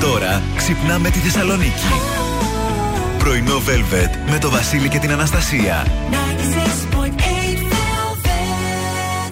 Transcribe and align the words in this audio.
Τώρα 0.00 0.42
ξυπνάμε 0.56 1.10
τη 1.10 1.18
Θεσσαλονίκη. 1.18 1.86
Πρωινό 3.18 3.56
Velvet 3.56 4.30
με 4.30 4.38
το 4.38 4.50
Βασίλη 4.50 4.88
και 4.88 4.98
την 4.98 5.10
Αναστασία. 5.10 5.86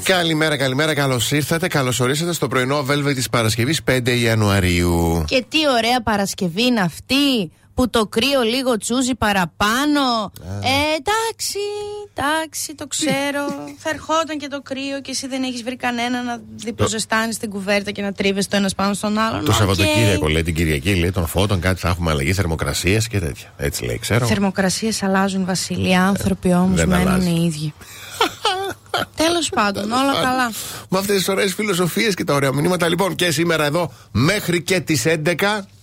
Καλημέρα, 0.03 0.57
καλημέρα, 0.57 0.95
καλώς 0.95 1.33
ήρθατε. 1.33 1.69
Καλώς 1.69 2.01
ορίσατε 2.01 2.33
στο 2.33 2.49
πρωινό 2.49 2.87
Velvet 2.91 3.15
της 3.15 3.29
Παρασκευής 3.29 3.81
5 3.85 4.09
Ιανουαρίου. 4.23 5.25
Και 5.27 5.45
τι 5.49 5.59
ωραία 5.77 6.03
Παρασκευή 6.03 6.63
είναι 6.63 6.81
αυτή 6.81 7.51
που 7.79 7.91
το 7.91 8.07
κρύο 8.07 8.43
λίγο 8.43 8.77
τσούζει 8.77 9.15
παραπάνω. 9.15 10.33
Ε, 10.43 10.97
εντάξει, 10.99 11.59
εντάξει, 12.15 12.75
το 12.75 12.87
ξέρω. 12.87 13.45
Θα 13.83 13.91
ερχόταν 13.91 14.39
και 14.39 14.49
το 14.49 14.63
κρύο 14.63 15.01
και 15.03 15.11
εσύ 15.11 15.27
δεν 15.27 15.43
έχεις 15.43 15.63
βρει 15.63 15.77
κανένα 15.77 16.23
να 16.23 16.41
διποζεστάνει 16.57 17.35
την 17.35 17.51
κουβέρτα 17.51 17.91
και 17.91 18.03
να 18.03 18.13
τρίβεις 18.13 18.49
το 18.49 18.57
ένας 18.57 18.75
πάνω 18.75 18.95
στον 18.95 19.19
άλλον. 19.19 19.45
Το 19.45 19.53
Σαββατοκύριακο 19.53 20.29
λέει 20.29 20.43
την 20.43 20.55
Κυριακή, 20.55 20.95
λέει 20.95 21.11
των 21.11 21.27
φώτων, 21.27 21.61
κάτι 21.61 21.81
θα 21.81 21.89
έχουμε 21.89 22.11
αλλαγή 22.11 22.33
θερμοκρασία 22.33 22.99
και 22.99 23.19
τέτοια. 23.19 23.53
Έτσι 23.57 23.85
λέει, 23.85 23.99
ξέρω. 23.99 24.27
Θερμοκρασίες 24.27 25.03
αλλάζουν, 25.03 25.45
Βασίλη. 25.45 25.89
Οι 25.89 25.95
άνθρωποι 25.95 26.53
όμως 26.53 26.85
μένουν 26.85 27.21
οι 27.21 27.45
ίδιοι. 27.47 27.75
Τέλος 29.25 29.49
πάντων, 29.49 29.93
όλα 29.93 30.13
καλά. 30.23 30.53
Με 30.89 30.99
αυτές 30.99 31.17
τις 31.17 31.29
ωραίες 31.29 31.55
φιλοσοφίες 31.55 32.15
και 32.15 32.25
τα 32.25 32.35
ωραία 32.35 32.53
μηνύματα. 32.53 32.89
Λοιπόν, 32.89 33.15
και 33.15 33.31
σήμερα 33.31 33.65
εδώ 33.65 33.93
μέχρι 34.11 34.63
και 34.63 34.81
τις 34.81 35.05
11. 35.07 35.35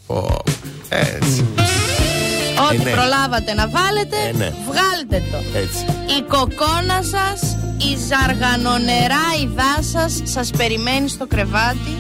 Oh, 0.08 0.40
έτσι. 0.90 1.46
Ό,τι 2.68 2.78
ναι. 2.84 2.92
προλάβατε 2.92 3.54
να 3.54 3.68
βάλετε, 3.68 4.18
Ε, 4.30 4.32
ναι. 4.38 4.50
βγάλτε 4.70 5.18
το. 5.32 5.38
Έτσι. 5.64 5.82
Η 6.18 6.22
κοκόνα 6.34 7.00
σας, 7.14 7.40
η 7.90 7.92
ζαργανονερά 8.10 9.26
υδά 9.44 9.76
σας, 9.94 10.12
σας 10.24 10.50
περιμένει 10.58 11.08
στο 11.10 11.26
κρεβάτι. 11.28 11.94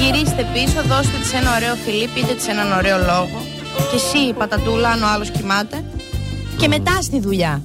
Γυρίστε 0.00 0.42
πίσω, 0.52 0.80
δώστε 0.92 1.16
της 1.22 1.32
ένα 1.32 1.54
ωραίο 1.56 1.74
φιλί, 1.84 2.06
πείτε 2.14 2.32
της 2.34 2.46
έναν 2.48 2.72
ωραίο 2.72 2.98
λόγο. 2.98 3.38
Και 3.90 3.96
εσύ, 4.02 4.32
πατατούλα, 4.32 4.88
αν 4.88 5.02
ο 5.02 5.06
άλλος 5.14 5.30
κοιμάται. 5.30 5.84
Και 6.56 6.68
μετά 6.68 7.02
στη 7.02 7.20
δουλειά. 7.20 7.62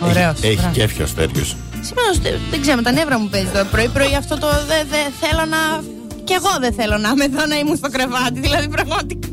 Ωραίος. 0.00 0.40
Έχει, 0.42 0.52
έχει 0.52 0.66
κέφιος 0.72 1.14
τέτοιο. 1.14 1.44
Σήμερα 1.80 2.36
δεν 2.50 2.60
ξέρω, 2.60 2.82
τα 2.82 2.92
νεύρα 2.92 3.18
μου 3.18 3.28
παίζει 3.28 3.46
το 3.46 3.64
πρωί-πρωί 3.70 4.14
αυτό 4.14 4.38
το 4.38 4.46
δεν 4.66 4.86
δε, 4.90 5.26
θέλω 5.26 5.44
να. 5.44 5.82
Κι 6.24 6.32
εγώ 6.32 6.56
δεν 6.60 6.72
θέλω 6.72 6.98
να 6.98 7.08
είμαι 7.08 7.24
εδώ 7.24 7.46
να 7.46 7.58
ήμουν 7.58 7.76
στο 7.76 7.90
κρεβάτι, 7.90 8.40
δηλαδή 8.40 8.68
πραγματικά. 8.68 9.28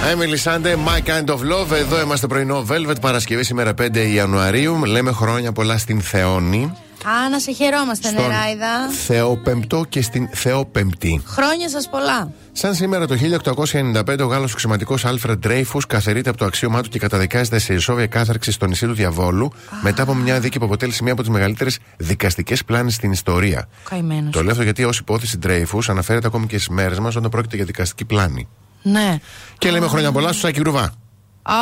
Emily 0.00 0.36
Sande, 0.44 0.76
My 0.76 1.00
Kind 1.10 1.28
of 1.28 1.38
Love. 1.38 1.72
Εδώ 1.72 2.00
είμαστε 2.00 2.26
πρωινό 2.26 2.66
Velvet 2.68 3.00
Παρασκευή 3.00 3.44
σήμερα 3.44 3.74
5 3.82 3.96
Ιανουαρίου. 4.14 4.84
Λέμε 4.84 5.12
χρόνια 5.12 5.52
πολλά 5.52 5.78
στην 5.78 6.00
Θεόνη. 6.00 6.72
Α, 7.04 7.28
να 7.30 7.38
σε 7.38 7.52
χαιρόμαστε, 7.52 8.08
Στον 8.08 8.22
νεράιδα. 8.22 8.88
Θεοπεμπτό 9.06 9.84
και 9.88 10.02
στην 10.02 10.28
Θεοπεμπτή. 10.32 11.22
Χρόνια 11.26 11.68
σας 11.68 11.88
πολλά. 11.88 12.32
Σαν 12.52 12.74
σήμερα 12.74 13.06
το 13.06 13.16
1895 13.16 14.20
ο 14.20 14.26
Γάλλος 14.26 14.52
αξιωματικός 14.52 14.94
Άλφρεντ 15.02 15.38
Ντρέιφους 15.38 15.86
καθαιρείται 15.86 16.28
από 16.28 16.38
το 16.38 16.44
αξίωμά 16.44 16.82
του 16.82 16.88
και 16.88 16.98
καταδικάζεται 16.98 17.58
σε 17.58 17.74
ισόβια 17.74 18.06
κάθειρξη 18.06 18.52
στο 18.52 18.66
νησί 18.66 18.86
του 18.86 18.92
Διαβόλου 18.94 19.52
μετά 19.82 20.02
από 20.02 20.14
μια 20.14 20.40
δίκη 20.40 20.58
που 20.58 20.64
αποτέλεσε 20.64 21.02
μία 21.02 21.12
από 21.12 21.22
τις 21.22 21.30
μεγαλύτερες 21.30 21.78
δικαστικές 21.96 22.64
πλάνες 22.64 22.94
στην 22.94 23.12
ιστορία. 23.12 23.68
Καημένος. 23.90 24.32
Το 24.32 24.42
λέω 24.42 24.50
αυτό 24.50 24.62
γιατί 24.62 24.84
ως 24.84 24.98
υπόθεση 24.98 25.38
Ντρέιφους 25.38 25.88
αναφέρεται 25.88 26.26
ακόμη 26.26 26.46
και 26.46 26.56
στις 26.56 26.68
μέρες 26.68 26.98
μας 26.98 27.16
όταν 27.16 27.30
πρόκειται 27.30 27.56
για 27.56 27.64
δικαστική 27.64 28.04
πλάνη. 28.04 28.48
Ναι. 28.82 29.18
Και 29.58 29.70
λέμε 29.70 29.86
χρόνια 29.86 30.12
πολλά 30.12 30.28
στο 30.32 30.40
Σάκη 30.40 30.60
Ρουβά. 30.60 30.94
Α. 31.42 31.54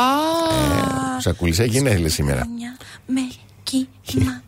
Σακούλησε, 1.17 1.63
γενέθλια 1.63 2.09
σήμερα. 2.09 2.41
Χρόνια 2.41 2.77
με 3.05 3.21
κύμα. 3.63 4.41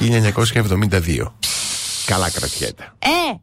1972. 0.00 1.32
Καλά 2.06 2.30
κρατιέται. 2.30 2.92
Ε, 2.98 3.34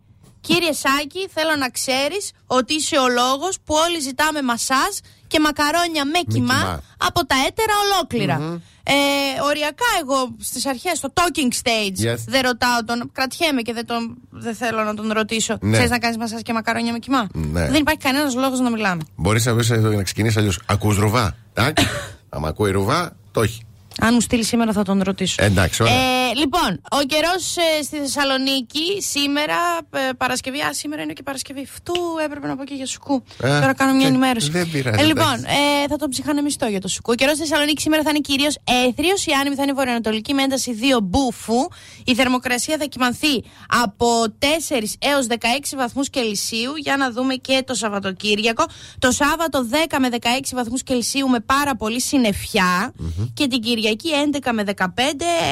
κύριε 0.48 0.73
Σάκη, 0.84 1.22
θέλω 1.36 1.56
να 1.64 1.70
ξέρεις 1.70 2.31
ότι 2.58 2.73
είσαι 2.73 2.98
ο 2.98 3.08
λόγος 3.08 3.53
που 3.66 3.73
όλοι 3.86 4.00
ζητάμε 4.00 4.42
μασάζ 4.42 4.94
και 5.28 5.40
μακαρόνια 5.40 6.06
με 6.06 6.20
κοιμά 6.34 6.53
κοιμά. 6.53 6.81
από 7.08 7.26
τα 7.26 7.36
έτερα 7.48 7.74
ολόκληρα. 7.85 8.62
Ε, 8.90 8.94
οριακά 9.41 9.86
εγώ 10.02 10.36
στις 10.40 10.66
αρχές 10.66 10.97
στο 10.97 11.13
talking 11.13 11.52
stage 11.63 12.13
Yes. 12.13 12.18
δεν 12.28 12.41
ρωτάω 12.41 12.84
τον, 12.86 13.09
κρατιέμαι 13.12 13.62
και 13.62 13.74
δεν, 13.74 13.86
τον, 13.86 14.18
δεν 14.30 14.56
θέλω 14.56 14.84
να 14.84 14.94
τον 14.94 15.12
ρωτήσω. 15.12 15.57
Ναι. 15.62 15.72
Ξέρεις 15.72 15.90
να 15.90 16.00
κάνεις 16.00 16.18
μασάζ 16.18 16.41
και 16.41 16.53
μακαρόνια 16.53 16.91
με 16.91 17.00
κοιμά; 17.00 17.28
Ναι. 17.34 17.68
Δεν 17.69 17.81
υπάρχει 17.81 18.00
κανένας 18.00 18.36
λόγος 18.36 18.59
να 18.59 18.69
μιλάμε. 18.69 19.02
Μπορείς 19.16 19.46
να 19.46 19.53
βρει 19.53 19.80
να 19.96 20.03
ξεκινήσει 20.03 20.40
αλλιώς. 20.40 20.59
Ακούς 20.66 20.97
ρουβά. 20.97 21.36
Εντάξει. 21.53 21.88
Άμα 22.30 22.47
ακούει 22.47 22.72
ρουβά, 22.72 23.16
το 23.31 23.41
έχει. 23.41 23.62
Αν 24.02 24.13
μου 24.13 24.22
στείλει 24.22 24.44
σήμερα 24.44 24.72
θα 24.74 24.84
τον 24.84 25.02
ρωτήσω. 25.03 25.44
Εντάξει, 25.44 25.84
ωραία. 25.84 25.94
Ε, 25.96 26.34
λοιπόν, 26.35 26.81
ο 26.91 26.97
καιρός 27.08 27.56
στη 27.84 27.97
Θεσσαλονίκη 27.97 29.02
σήμερα, 29.02 29.56
ε, 29.91 30.13
Παρασκευή. 30.18 30.59
Α, 30.62 30.74
σήμερα 30.74 31.02
είναι 31.02 31.13
και 31.13 31.24
Παρασκευή. 31.24 31.66
Φτού 31.66 31.94
έπρεπε 32.25 32.47
να 32.47 32.56
πω 32.56 32.63
και 32.63 32.74
για 32.74 32.86
σουκού. 32.86 33.24
Ε, 33.44 33.47
Τώρα 33.59 33.74
κάνω 33.74 33.91
μια 33.91 34.02
και- 34.02 34.07
ενημέρωση. 34.07 34.50
δεν 34.50 34.69
πειράζει, 34.72 35.03
Ε, 35.03 35.06
λοιπόν, 35.06 35.34
εντάξει. 35.34 35.56
ε, 35.84 35.88
θα 35.88 35.96
τον 35.97 36.09
ψυχανεμιστώ 36.09 36.66
για 36.66 36.81
το 36.81 36.88
σουκού. 36.88 37.12
Ο 37.12 37.16
καιρός 37.16 37.36
στη 37.36 37.46
Θεσσαλονίκη 37.47 37.81
σήμερα 37.81 38.03
θα 38.03 38.09
είναι 38.09 38.19
κυρίως 38.19 38.57
έθριος. 38.88 39.25
Η 39.25 39.31
άνεμη 39.40 39.56
θα 39.56 39.63
είναι 39.63 39.74
βορειοανατολική 39.74 40.34
με 40.34 40.41
ένταση 40.44 40.72
2 40.74 41.00
μπούφου. 41.03 41.68
Η 42.03 42.16
θερμοκρασία 42.16 42.78
θα 42.80 42.86
κυμανθεί 42.86 43.44
από 43.84 44.25
4 44.40 44.96
έως 45.00 45.25
16 45.28 45.75
βαθμούς 45.75 46.09
Κελσίου. 46.09 46.75
Για 46.75 46.97
να 46.97 47.12
δούμε 47.12 47.34
και 47.36 47.63
το 47.66 47.74
Σαββατοκύριακο. 47.74 48.66
Το 49.00 49.12
Σάββατο 49.12 49.68
10 49.90 50.00
με 50.00 50.09
16 50.09 50.16
βαθμούς 50.53 50.84
Κελσίου 50.84 51.28
με 51.30 51.40
πάρα 51.40 51.75
πολύ 51.75 52.02
συννεφιά. 52.02 52.94
Και 53.34 53.47
την 53.47 53.59
Κυριακή 53.62 53.86
11 53.96 54.50
με 54.53 54.64
15 54.78 54.86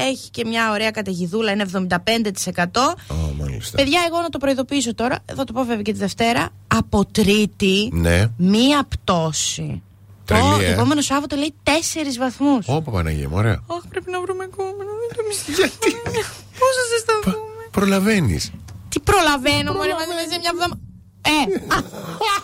έχει 0.09 0.29
και 0.29 0.45
μια 0.45 0.71
ωραία 0.71 0.91
καταιγιδούλα, 0.91 1.51
είναι 1.51 1.65
75%. 1.73 1.79
Ω, 3.07 3.15
μάλιστα. 3.39 3.77
Παιδιά, 3.77 3.99
εγώ 4.07 4.21
να 4.21 4.29
το 4.29 4.37
προειδοποιήσω 4.37 4.95
τώρα, 4.95 5.19
θα 5.35 5.43
το 5.43 5.53
πω 5.53 5.63
βέβαια 5.63 5.81
και 5.81 5.91
τη 5.91 5.97
Δευτέρα. 5.97 6.49
Από 6.67 7.05
Τρίτη, 7.05 7.89
Ναι. 7.93 8.25
μία 8.37 8.83
πτώση. 8.89 9.81
Τρελή, 10.25 10.41
το 10.57 10.61
ε. 10.61 10.71
επόμενο 10.73 11.01
Σάββατο 11.01 11.35
λέει 11.35 11.53
4 11.63 11.69
βαθμούς. 12.19 12.67
Ωπα 12.67 12.91
Παναγία 12.91 13.29
μου, 13.29 13.35
ωραία. 13.37 13.51
Αχ, 13.71 13.81
πρέπει 13.89 14.11
να 14.11 14.21
βρούμε 14.21 14.45
κόμμα. 14.57 14.83
Γιατί; 15.55 15.91
Πώ 16.59 16.67
θα 16.77 16.83
ζεσταθούμε. 16.93 17.63
προλαβαίνεις. 17.71 18.51
Τι 18.89 18.99
προλαβαίνω, 18.99 19.73
Μωρέ, 19.73 19.91
μαζί 19.93 20.27
σε 20.31 20.39
μια 20.39 20.51
εβδομάδα. 20.53 20.79
Ε, 21.21 21.43
Παιδιά, 21.51 22.35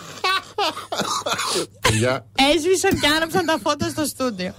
έσβησαν 2.54 3.00
και 3.00 3.06
άναψαν 3.16 3.46
τα 3.46 3.58
φώτα 3.62 3.88
στο 3.88 4.04
στούντιο. 4.04 4.54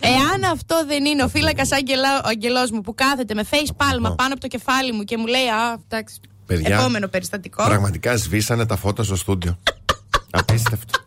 Εάν 0.00 0.44
αυτό 0.52 0.84
δεν 0.86 1.04
είναι 1.04 1.22
ο 1.22 1.28
φύλακας 1.28 1.70
ο 1.70 1.74
αγγελό 2.28 2.68
μου 2.72 2.80
που 2.80 2.94
κάθεται 2.94 3.34
με 3.34 3.44
face 3.50 3.70
πάλμα 3.76 4.14
πάνω 4.14 4.32
από 4.32 4.40
το 4.40 4.46
κεφάλι 4.46 4.92
μου 4.92 5.02
και 5.02 5.16
μου 5.16 5.26
λέει 5.26 5.46
Α, 5.48 5.78
εντάξει. 5.88 6.20
Παιδιά, 6.46 6.76
Επόμενο 6.76 7.08
περιστατικό. 7.08 7.64
πραγματικά 7.64 8.16
σβήσανε 8.16 8.66
τα 8.66 8.76
φώτα 8.76 9.02
στο 9.02 9.16
στούντιο. 9.16 9.58
Απίστευτο. 10.30 10.98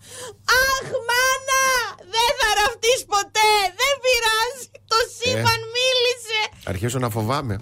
Αχ, 0.72 0.88
μάνα! 1.10 1.64
Δεν 1.98 2.30
θα 2.40 2.48
ραφτείς 2.62 3.06
ποτέ! 3.08 3.52
Δεν 3.80 3.94
πειράζει! 4.04 4.66
Το 4.88 4.96
σύμπαν 5.18 5.60
μίλησε! 5.76 6.40
Αρχίζω 6.66 7.00
να 7.00 7.10
φοβάμαι. 7.10 7.62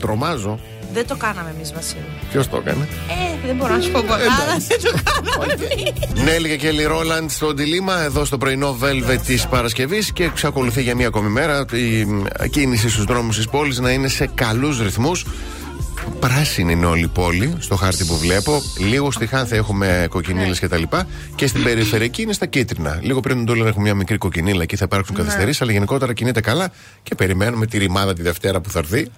Τρομάζω. 0.00 0.60
Δεν 0.92 1.06
το 1.06 1.16
κάναμε 1.16 1.52
εμείς, 1.56 1.72
Βασίλη. 1.72 2.04
Ποιος 2.30 2.48
το 2.48 2.56
έκανε; 2.56 2.88
Ε, 3.08 3.46
δεν 3.46 3.56
μπορώ 3.56 3.74
να 3.74 3.80
σου 3.80 3.90
πω 3.90 4.00
πολλά, 4.00 4.16
αλλά 4.16 4.56
δεν 4.68 4.80
το 4.82 4.98
κάναμε 5.04 5.52
εμείς. 5.52 6.22
Νέλη 6.24 6.48
και 6.48 6.56
Κέλλη 6.56 6.84
Ρόλαντ 6.84 7.30
στο 7.30 7.54
ντυλίμα 7.54 8.02
εδώ 8.02 8.24
στο 8.24 8.38
πρωινό 8.38 8.76
Velvet 8.82 9.18
της 9.26 9.46
Παρασκευής 9.46 10.12
και 10.12 10.24
εξακολουθεί 10.24 10.82
για 10.82 10.94
μία 10.94 11.06
ακόμη 11.06 11.28
μέρα 11.28 11.64
η 11.72 12.04
μ, 12.04 12.24
κίνηση 12.50 12.88
στους 12.88 13.04
δρόμους 13.04 13.36
της 13.36 13.48
πόλης 13.48 13.78
να 13.78 13.90
είναι 13.90 14.08
σε 14.08 14.30
καλούς 14.34 14.80
ρυθμούς. 14.80 15.24
Πράσινη 16.20 16.72
είναι 16.72 16.86
όλη 16.86 17.02
η 17.02 17.08
πόλη, 17.08 17.54
στο 17.58 17.76
χάρτη 17.76 18.04
που 18.04 18.16
βλέπω. 18.18 18.62
Λίγο 18.78 19.10
στη 19.10 19.26
Χάνθη 19.26 19.56
έχουμε 19.56 20.06
κοκκινίλες 20.10 20.60
κτλ. 20.60 20.82
Και, 20.82 21.04
και 21.34 21.46
στην 21.46 21.62
περιφερειακή 21.62 22.22
είναι 22.22 22.32
στα 22.32 22.46
κίτρινα. 22.46 22.98
Λίγο 23.02 23.20
πριν 23.20 23.36
τον 23.36 23.46
Τόλερ 23.46 23.66
έχουμε 23.66 23.82
μια 23.82 23.94
μικρή 23.94 24.18
κοκκινίλα 24.18 24.62
εκεί 24.62 24.76
θα 24.76 24.84
υπάρξουν 24.84 25.16
καθυστερήσεις, 25.16 25.62
αλλά 25.62 25.72
γενικότερα 25.72 26.12
κινείται 26.12 26.40
καλά 26.40 26.72
και 27.02 27.14
περιμένουμε 27.14 27.66
τη 27.66 27.78
ρημάδα 27.78 28.12
τη 28.12 28.22
Δευτέρα 28.22 28.60
που 28.60 28.70
θα 28.70 28.78
έρθει. 28.78 29.10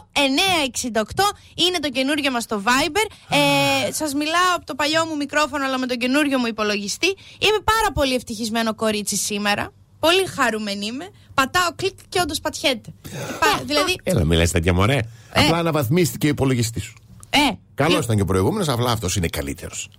968 0.94 1.24
είναι 1.56 1.80
το 1.80 1.90
καινούριο 1.90 2.32
μας 2.32 2.46
το 2.46 2.64
Viber. 2.66 3.06
Ε, 3.30 3.92
σας 3.92 4.14
μιλάω 4.14 4.56
από 4.56 4.66
το 4.66 4.76
παλιό 4.76 5.06
μου 5.06 5.16
μικρόφωνο 5.16 5.66
αλλά 5.66 5.78
με 5.78 5.86
τον 5.86 5.98
καινούριο 5.98 6.38
μου 6.40 6.46
υπολογιστή. 6.46 7.08
Είμαι 7.40 7.60
πάρα 7.64 7.92
πολύ 7.94 8.16
ευτυχισμένο 8.16 8.76
κορίτσι 8.76 9.16
σήμερα. 9.16 9.74
Πολύ 10.00 10.26
χαρούμενη 10.26 10.86
είμαι. 10.86 11.10
Πατάω 11.34 11.70
κλικ 11.76 11.98
και 12.10 12.20
όντως 12.22 12.40
πατιέται. 12.40 12.94
Πα- 13.40 13.62
δηλαδή. 13.66 13.96
Έλα, 14.04 14.24
μιλάς 14.26 14.52
τέτοια 14.52 14.74
μωρέ. 14.74 15.00
Ε. 15.34 15.46
Απλά 15.46 15.58
αναβαθμίστηκε 15.58 16.26
ο 16.26 16.30
υπολογιστής 16.30 16.84
σου. 16.84 16.94
Ε, 17.30 17.38
Καλός 17.76 17.96
ε, 18.00 18.04
ήταν 18.04 18.16
και 18.16 18.22
ο 18.22 18.26
προηγούμενος, 18.26 18.68
απλά 18.70 18.92
αυτός 18.92 19.16
είναι 19.16 19.28
καλύτερος. 19.28 19.90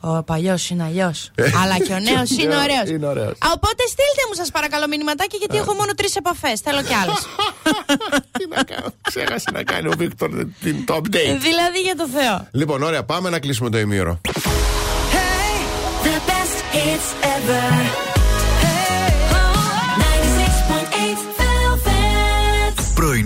Ο 0.00 0.22
παλιός 0.22 0.70
είναι 0.70 0.82
αλλιώς. 0.84 1.30
Ε. 1.34 1.50
Αλλά 1.62 1.78
και 1.78 1.92
ο 1.92 1.98
νέος 1.98 2.30
είναι 2.30 2.54
Ναι, 2.54 2.60
ωραίος. 2.62 2.88
είναι 2.88 3.06
ωραίος. 3.06 3.32
Οπότε 3.54 3.82
στείλτε 3.86 4.22
μου, 4.28 4.34
σας 4.34 4.50
παρακαλώ, 4.50 4.88
μηνυματάκια, 4.88 5.38
γιατί 5.38 5.56
έχω 5.56 5.74
μόνο 5.74 5.92
τρεις 5.94 6.16
επαφές. 6.16 6.60
Θέλω 6.60 6.82
κι 6.82 6.94
άλλες. 6.94 7.18
Τι 8.38 8.44
να 8.56 8.62
κάνω, 8.62 8.86
ξέχασε 9.02 9.50
να 9.52 9.62
κάνει 9.62 9.88
ο 9.88 9.92
Βίκτορ 9.98 10.30
την- 10.60 10.84
το 10.86 10.94
update. 10.96 11.36
δηλαδή 11.40 11.80
για 11.84 11.96
το 11.96 12.08
Θεό. 12.08 12.46
Λοιπόν, 12.52 12.82
ωραία, 12.82 13.04
πάμε 13.04 13.30
να 13.30 13.38
κλείσουμε 13.38 13.70
το 13.70 13.78
ημίωρο. 13.78 14.20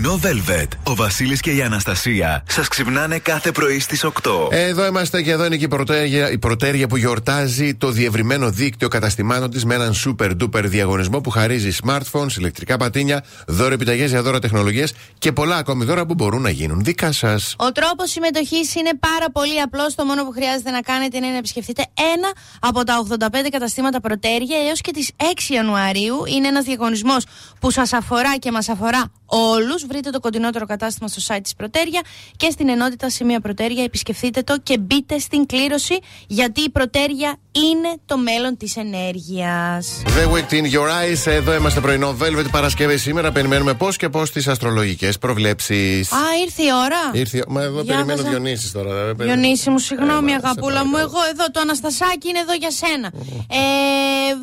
The 0.01 0.05
best 0.05 0.23
hits 0.23 0.49
ever. 0.49 0.49
Hey, 0.49 0.49
96.8 0.49 0.49
Velvet. 0.49 0.49
Πρωινό 0.49 0.49
Velvet. 0.51 0.67
Ο 0.83 0.95
Βασίλης 0.95 1.39
και 1.39 1.51
η 1.51 1.61
Αναστασία 1.61 2.43
σας 2.47 2.67
ξυπνάνε 2.67 3.19
κάθε 3.19 3.51
πρωί 3.51 3.79
στις 3.79 4.03
8. 4.03 4.47
Εδώ 4.51 4.85
είμαστε 4.85 5.21
και 5.21 5.31
εδώ 5.31 5.45
είναι 5.45 5.57
και 5.57 5.63
η 5.63 5.67
πρωτέρια, 5.67 6.31
η 6.31 6.37
πρωτέρια 6.37 6.87
που 6.87 6.97
γιορτάζει 6.97 7.75
το 7.75 7.91
διευρυμένο 7.91 8.49
δίκτυο 8.49 8.87
καταστημάτων 8.87 9.49
της 9.49 9.65
με 9.65 9.75
έναν 9.75 9.93
super 10.05 10.31
duper 10.41 10.63
διαγωνισμό 10.63 11.21
που 11.21 11.29
χαρίζει 11.29 11.77
smartphones, 11.83 12.37
ηλεκτρικά 12.37 12.77
πατίνια, 12.77 13.23
δώρο 13.47 13.73
επιταγές 13.73 14.09
για 14.09 14.21
δώρα 14.21 14.39
τεχνολογίες 14.39 14.93
και 15.17 15.31
πολλά 15.31 15.55
ακόμη 15.55 15.85
δώρα 15.85 16.05
που 16.05 16.13
μπορούν 16.13 16.41
να 16.41 16.49
γίνουν 16.49 16.83
δικά 16.83 17.11
σας. 17.11 17.55
Ο 17.57 17.71
τρόπος 17.71 18.09
συμμετοχής 18.09 18.75
είναι 18.75 18.91
πάρα 18.99 19.31
πολύ 19.31 19.61
απλός. 19.61 19.95
Το 19.95 20.05
μόνο 20.05 20.23
που 20.23 20.31
χρειάζεται 20.31 20.71
να 20.71 20.81
κάνετε 20.81 21.17
είναι 21.17 21.27
να 21.27 21.37
επισκεφτείτε 21.37 21.85
ένα 22.15 22.31
από 22.59 22.83
τα 22.83 23.05
85 23.09 23.49
καταστήματα 23.51 23.99
Πρωτέρια 24.01 24.57
έως 24.69 24.81
και 24.81 24.91
τις 24.91 25.11
6 25.17 25.53
Ιανουαρίου. 25.53 26.15
Είναι 26.35 26.47
ένας 26.47 26.63
διαγωνισμός 26.63 27.25
που 27.59 27.71
σας 27.71 27.93
αφορά 27.93 28.37
και 28.37 28.51
μας 28.51 28.69
αφορά 28.69 29.11
όλους. 29.25 29.85
Βρείτε 29.89 30.09
το 30.09 30.19
κοντινότερο 30.19 30.65
κατάστημα 30.65 31.07
στο 31.07 31.21
site 31.35 31.39
της 31.43 31.55
Πρωτέρια 31.55 32.01
και 32.37 32.49
στην 32.51 32.69
ενότητα 32.69 33.09
Σημεία 33.09 33.39
Πρωτέρια. 33.39 33.83
Επισκεφτείτε 33.83 34.41
το 34.41 34.57
και 34.63 34.77
μπείτε 34.77 35.19
στην 35.19 35.45
κλήρωση 35.45 35.99
γιατί 36.27 36.61
η 36.61 36.69
Πρωτέρια 36.69 37.35
είναι 37.51 37.93
το 38.05 38.17
μέλλον 38.17 38.57
της 38.57 38.75
ενέργειας. 38.77 40.01
The 40.05 40.31
Week 40.33 40.53
in 40.53 40.63
Your 40.73 40.87
Eyes. 40.87 41.31
Εδώ 41.31 41.53
είμαστε 41.55 41.79
πρωινό 41.79 42.17
Velvet 42.21 42.45
Παρασκευή 42.51 42.97
σήμερα. 42.97 43.31
Περιμένουμε 43.31 43.73
πώς 43.73 43.97
και 43.97 44.09
πώς 44.09 44.31
τις 44.31 44.47
αστρολογικές 44.47 45.17
προβλέψεις. 45.17 46.11
Α, 46.11 46.17
ήρθε 46.45 46.63
η 46.63 46.69
ώρα. 46.85 46.97
Ήρθε. 47.13 47.43
Μα 47.47 47.61
εδώ 47.61 47.81
Για 47.81 47.93
περιμένω 47.93 48.17
βάζα- 48.21 48.29
Διονύσης 48.29 48.71
τώρα. 48.71 48.93
δεν 49.05 49.15
περιμένω. 49.15 49.41
Διονύση 49.41 49.69
μου, 49.69 49.77
συγγνώμη 49.77 50.31
Ε, 50.31 50.35
αγαπούλα 50.35 50.77
σε 50.77 50.83
μου, 50.85 50.91
παρακαλώ. 50.91 51.19
εγώ 51.21 51.29
εδώ 51.31 51.51
το 51.51 51.59
Αναστασάκι 51.59 52.29
είναι 52.29 52.39
εδώ 52.39 52.53
για 52.53 52.71
σένα. 52.71 53.11
Ε, 53.51 53.57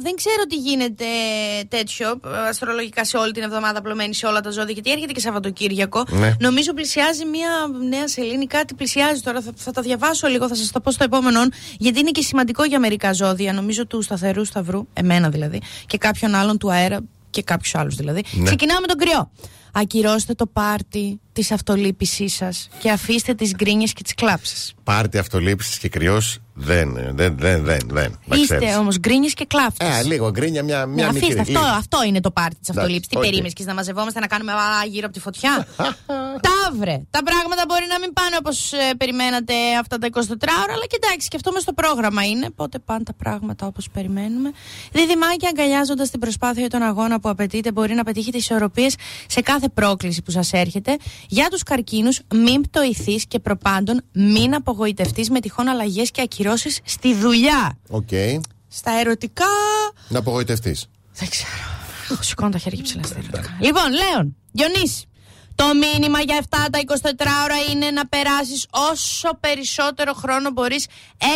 δεν 0.02 0.14
ξέρω 0.14 0.42
τι 0.49 0.56
γίνεται 0.56 1.04
τέτοιο 1.69 2.08
ε, 2.10 2.49
αστρολογικά 2.49 3.04
σε 3.04 3.16
όλη 3.16 3.32
την 3.32 3.42
εβδομάδα 3.42 3.78
απλωμένη 3.78 4.14
σε 4.14 4.26
όλα 4.26 4.40
τα 4.40 4.50
ζώδια, 4.50 4.72
γιατί 4.72 4.90
έρχεται 4.90 5.12
και 5.12 5.20
Σαββατοκύριακο. 5.37 6.05
Ναι. 6.11 6.35
Νομίζω 6.38 6.75
πλησιάζει 6.75 7.25
μια 7.25 7.49
νέα 7.88 8.09
σελήνη, 8.09 8.47
κάτι 8.47 8.75
πλησιάζει 8.75 9.21
τώρα. 9.21 9.41
Θα, 9.41 9.53
θα 9.56 9.71
τα 9.71 9.83
διαβάσω 9.83 10.27
λίγο, 10.27 10.49
θα 10.49 10.55
σας 10.55 10.71
το 10.71 10.81
πω 10.81 10.91
στο 10.91 11.05
επόμενο, 11.05 11.41
γιατί 11.79 12.00
είναι 12.00 12.11
και 12.11 12.23
σημαντικό 12.23 12.65
για 12.65 12.81
μερικά 12.81 13.12
ζώδια. 13.12 13.53
Νομίζω 13.53 13.87
του 13.87 14.03
σταθερού 14.03 14.44
σταυρού, 14.44 14.87
εμένα 14.93 15.29
δηλαδή, 15.29 15.61
και 15.87 15.99
κάποιον 15.99 16.35
άλλον 16.35 16.59
του 16.59 16.73
αέρα 16.73 17.00
και 17.31 17.43
κάποιους 17.43 17.75
άλλους 17.75 17.94
δηλαδή. 17.94 18.25
Ναι. 18.33 18.44
Ξεκινάμε 18.44 18.81
με 18.81 18.87
τον 18.87 18.99
κρυό. 18.99 19.31
Ακυρώστε 19.73 20.35
το 20.35 20.47
πάρτι 20.47 21.21
της 21.33 21.50
αυτολύπησής 21.50 22.35
σας 22.35 22.69
και 22.79 22.91
αφήστε 22.91 23.35
τις 23.35 23.55
γκρίνιες 23.55 23.93
και 23.93 24.03
τις 24.03 24.15
κλάψεις. 24.15 24.75
Πάρτι 24.85 25.19
αυτολήψη 25.19 25.79
και 25.79 25.88
κρυός 25.88 26.38
δεν, 26.58 26.93
δεν, 27.14 27.37
δεν, 27.38 27.64
δεν, 27.64 27.81
δεν. 27.93 28.19
να 28.26 28.37
Είστε 28.37 28.56
ξέρεις. 28.56 28.76
όμως 28.76 28.99
γκρίνιες 28.99 29.35
και 29.35 29.44
κλάφτες. 29.44 29.99
Ε, 29.99 30.03
λίγο 30.03 30.31
γκρίνια, 30.31 30.62
μια, 30.62 30.87
μια 30.87 31.12
μικρή. 31.12 31.19
αφήστε, 31.25 31.41
αυτό, 31.41 31.53
λίγο. 31.53 31.75
αυτό 31.76 31.99
είναι 32.06 32.20
το 32.20 32.31
πάρτι 32.31 32.56
της 32.61 32.70
αυτολήψης. 32.70 33.06
Τι 33.06 33.17
οκ. 33.17 33.23
περίμενε 33.23 33.49
και 33.49 33.64
να 33.64 33.75
μαζευόμαστε 33.75 34.20
να 34.20 34.26
κάνουμε 34.26 34.53
α, 34.53 34.85
γύρω 34.88 35.05
από 35.05 35.14
τη 35.14 35.20
φωτιά; 35.20 35.67
Ταύρε. 36.47 37.00
Τα 37.11 37.23
πράγματα 37.23 37.64
μπορεί 37.69 37.85
να 37.88 37.99
μην 37.99 38.12
πάνε 38.12 38.37
όπως 38.38 38.73
περιμένατε 38.97 39.55
αυτά 39.81 39.99
τα 39.99 40.08
24 40.12 40.19
ώρα, 40.62 40.73
αλλά 40.73 40.87
κοιτάξτε, 40.88 41.29
και 41.29 41.37
αυτό 41.37 41.53
μες 41.53 41.62
στο 41.62 41.73
πρόγραμμα 41.73 42.23
είναι. 42.25 42.50
Πότε 42.50 42.79
πάνε 42.79 43.02
τα 43.05 43.14
πράγματα 43.14 43.67
όπως 43.67 43.88
περιμένουμε. 43.93 44.50
Διδυμάκια, 44.93 45.49
αγκαλιάζοντας 45.49 46.11
την 46.11 46.20
προσπάθεια 46.20 46.64
ή 46.64 46.69
τον 46.69 46.82
αγώνα 46.82 47.20
που 47.20 47.29
απαιτείται, 47.29 47.73
μπορεί 47.73 47.94
να 47.94 48.05
πετύχετε 48.05 48.37
ισορροπίες 48.37 48.94
σε 49.26 49.41
κάθε 49.41 49.69
πρόκληση 49.69 50.23
που 50.23 50.31
σας 50.31 50.52
έρχεται. 50.52 50.97
Για 51.29 51.47
τους 51.50 51.62
καρκίνους, 51.62 52.20
μην 52.35 52.61
πτοηθείς 52.61 53.26
και 53.26 53.38
προπάντων 53.38 54.02
μην 54.12 54.55
απογοητευτείς 54.55 55.31
με 55.31 55.41
τυχόν 55.41 55.69
αλλαγές 55.69 56.11
και 56.11 56.20
ακυρώσεις 56.20 56.44
στη 56.84 57.14
δουλειά. 57.14 57.78
Οκ. 57.88 58.08
Στα 58.69 58.90
ερωτικά. 59.00 59.44
Να 60.08 60.19
απογοητευτείς. 60.19 60.87
Δεν 61.14 61.28
ξέρω. 61.28 61.50
Έχω 62.10 62.22
σηκώνω 62.22 62.50
τα 62.50 62.58
χέρια 62.58 62.76
και 62.78 62.82
ψηλά 62.84 63.02
στα 63.02 63.14
ερωτικά. 63.19 63.56
Λοιπόν, 63.60 63.93
Λέων, 63.93 64.37
Διονύση. 64.52 65.04
Το 65.54 65.64
μήνυμα 65.75 66.20
για 66.20 66.38
αυτά 66.38 66.66
τα 66.70 66.78
24 66.78 67.44
ώρα 67.44 67.54
είναι 67.72 67.90
να 67.90 68.06
περάσεις 68.06 68.66
όσο 68.93 69.37
περισσότερο 69.40 70.12
χρόνο 70.12 70.50
μπορείς 70.50 70.87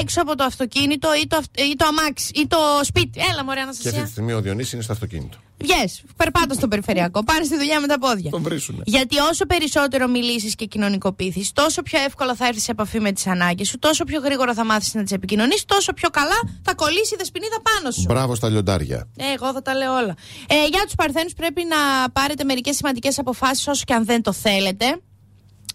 έξω 0.00 0.20
από 0.20 0.36
το 0.36 0.44
αυτοκίνητο 0.44 1.08
ή 1.22 1.26
το, 1.26 1.36
αυ- 1.36 1.58
ή 1.60 1.76
το 1.76 1.84
αμάξι 1.86 2.30
ή 2.34 2.46
το 2.46 2.56
σπίτι. 2.82 3.20
Έλα, 3.30 3.44
μωρέ, 3.44 3.60
Και 3.60 3.66
αυτή 3.68 3.78
Αναστασία. 3.88 4.02
τη 4.04 4.10
στιγμή 4.10 4.32
ο 4.32 4.40
Διονύσης 4.40 4.72
είναι 4.72 4.82
στο 4.82 4.92
αυτοκίνητο. 4.92 5.38
Βγες, 5.60 6.02
περπάτα 6.16 6.54
στο 6.54 6.68
περιφερειακό, 6.68 7.24
πάρε 7.24 7.44
στη 7.44 7.56
δουλειά 7.56 7.80
με 7.80 7.86
τα 7.86 7.98
πόδια. 7.98 8.30
Τον 8.30 8.42
βρίσουνε. 8.42 8.82
Γιατί 8.86 9.18
όσο 9.18 9.46
περισσότερο 9.46 10.08
μιλήσεις 10.08 10.54
και 10.54 10.64
κοινωνικοποιηθείς, 10.64 11.52
τόσο 11.52 11.82
πιο 11.82 12.00
εύκολα 12.00 12.34
θα 12.34 12.46
έρθεις 12.46 12.62
σε 12.62 12.70
επαφή 12.70 13.00
με 13.00 13.12
τις 13.12 13.26
ανάγκες 13.26 13.68
σου, 13.68 13.78
τόσο 13.78 14.04
πιο 14.04 14.20
γρήγορα 14.20 14.54
θα 14.54 14.64
μάθεις 14.64 14.94
να 14.94 15.02
τις 15.02 15.12
επικοινωνείς, 15.12 15.64
τόσο 15.64 15.92
πιο 15.92 16.08
καλά 16.10 16.40
θα 16.62 16.74
κολλήσει 16.74 17.14
η 17.14 17.16
δεσποινίδα 17.18 17.56
πάνω 17.62 17.90
σου. 17.90 18.04
Μπράβο 18.08 18.34
στα 18.34 18.48
λιοντάρια. 18.48 19.08
Ε, 19.16 19.32
εγώ 19.32 19.52
θα 19.52 19.62
τα 19.62 19.74
λέω 19.74 19.92
όλα. 19.94 20.14
Ε, 20.48 20.54
για 20.70 20.82
τους 20.84 20.94
Παρθένους 20.94 21.32
πρέπει 21.34 21.62
να 21.64 22.10
πάρετε 22.10 22.44
μερικές 22.44 22.76
σημαντικές 22.76 23.18
αποφάσεις 23.18 23.66
όσο 23.66 23.82
και 23.86 23.94
αν 23.94 24.04
δεν 24.04 24.22
το 24.22 24.32
θέλετε. 24.32 25.00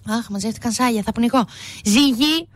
Αχ, 0.09 0.29
μαζεύτηκαν 0.29 0.71
σάλια, 0.71 1.01
θα 1.01 1.11
πνιγώ. 1.11 1.47
Ζυγή, 1.83 2.47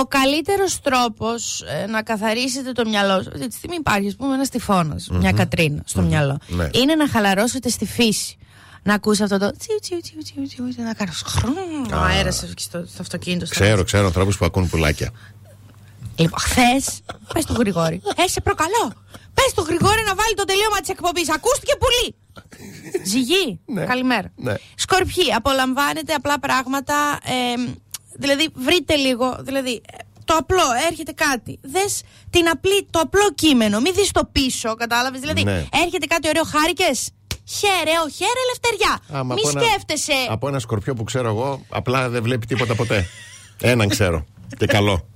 ο 0.00 0.04
καλύτερος 0.08 0.80
τρόπος 0.80 1.62
ε, 1.62 1.86
να 1.86 2.02
καθαρίσετε 2.02 2.72
το 2.72 2.88
μυαλό 2.88 3.22
σας, 3.22 3.26
αυτή 3.34 3.48
τη 3.48 3.54
στιγμή 3.54 3.76
υπάρχει, 3.76 4.06
ας 4.08 4.16
πούμε, 4.16 4.34
ένας 4.34 4.48
τυφώνας, 4.48 5.08
μια 5.10 5.32
Κατρίνα 5.32 5.82
στο 5.86 6.00
μυαλό, 6.02 6.38
Ναι. 6.46 6.68
είναι 6.72 6.94
να 6.94 7.08
χαλαρώσετε 7.08 7.68
στη 7.68 7.86
φύση. 7.86 8.36
Να 8.82 8.94
ακούσει 8.94 9.22
αυτό 9.22 9.38
το 9.38 9.50
τσιου 9.58 9.76
τσιου 9.80 9.98
τσιου 10.02 10.18
τσιου 10.22 10.46
τσιου, 10.46 10.84
να 10.84 10.94
κάνεις 10.94 11.22
χρουν, 11.26 11.92
ο 11.92 11.96
αέρας 11.96 12.42
εκεί 12.42 12.62
στο, 12.62 12.84
στο 12.92 13.02
αυτοκίνητο. 13.02 13.46
στο 13.46 13.54
Ξέρω, 13.54 13.84
ξέρω 13.84 14.06
ανθρώπους 14.06 14.36
που 14.38 14.44
ακούν 14.44 14.68
πουλάκια. 14.68 15.10
Λοιπόν, 16.16 16.38
χθες, 16.40 17.00
πες 17.34 17.44
του 17.44 17.54
Γρηγόρη. 17.58 18.02
Ε, 18.24 18.28
σε 18.28 18.40
προκαλώ. 18.40 18.92
Πες 19.34 19.52
του 19.54 19.64
Γρηγόρη 19.66 20.02
να 20.06 20.14
βάλει 20.14 20.34
το 20.36 20.44
τελείωμα 20.44 20.80
της 20.80 20.88
εκπομπής. 20.88 21.30
Ακούστηκε 21.30 21.72
πολύ. 21.78 22.14
Ζυγή. 23.04 23.60
Ναι. 23.66 23.84
Καλημέρα. 23.84 24.32
Ναι. 24.36 24.54
Σκορπιοί, 24.74 25.32
απολαμβάνετε 25.36 26.12
απλά 26.14 26.38
πράγματα. 26.38 26.94
ε, 27.24 27.70
δηλαδή, 28.18 28.48
βρείτε 28.54 28.94
λίγο. 28.94 29.36
Δηλαδή, 29.42 29.72
ε, 29.72 29.96
το 30.24 30.34
απλό, 30.34 30.62
έρχεται 30.90 31.12
κάτι. 31.12 31.58
Δες 31.62 32.02
την 32.30 32.48
απλή, 32.48 32.86
το 32.90 32.98
απλό 33.00 33.32
κείμενο. 33.34 33.80
Μην 33.80 33.94
δεις 33.94 34.10
το 34.10 34.28
πίσω, 34.32 34.74
κατάλαβες. 34.74 35.20
Δηλαδή, 35.20 35.42
Ναι. 35.44 35.64
έρχεται 35.84 36.06
κάτι 36.06 36.28
ωραίο, 36.28 36.42
χάρηκες. 36.44 37.10
Χαίρε, 37.48 37.90
ο 38.04 38.08
χαίρε, 38.08 38.40
ελευθεριά. 38.46 39.18
Άμα 39.20 39.34
Μη 39.34 39.40
από 39.40 39.48
ένα- 39.48 39.60
σκέφτεσαι. 39.66 40.12
Από 40.28 40.48
ένα 40.48 40.58
σκορπιό 40.58 40.94
που 40.94 41.04
ξέρω 41.04 41.28
εγώ, 41.28 41.62
απλά 41.68 42.08
δεν 42.08 42.22
βλέπει 42.22 42.46
τίποτα 42.46 42.74
ποτέ. 42.74 43.06
Έναν 43.62 43.88
ξέρω. 43.88 44.26
Και 44.58 44.66
καλό. 44.66 45.08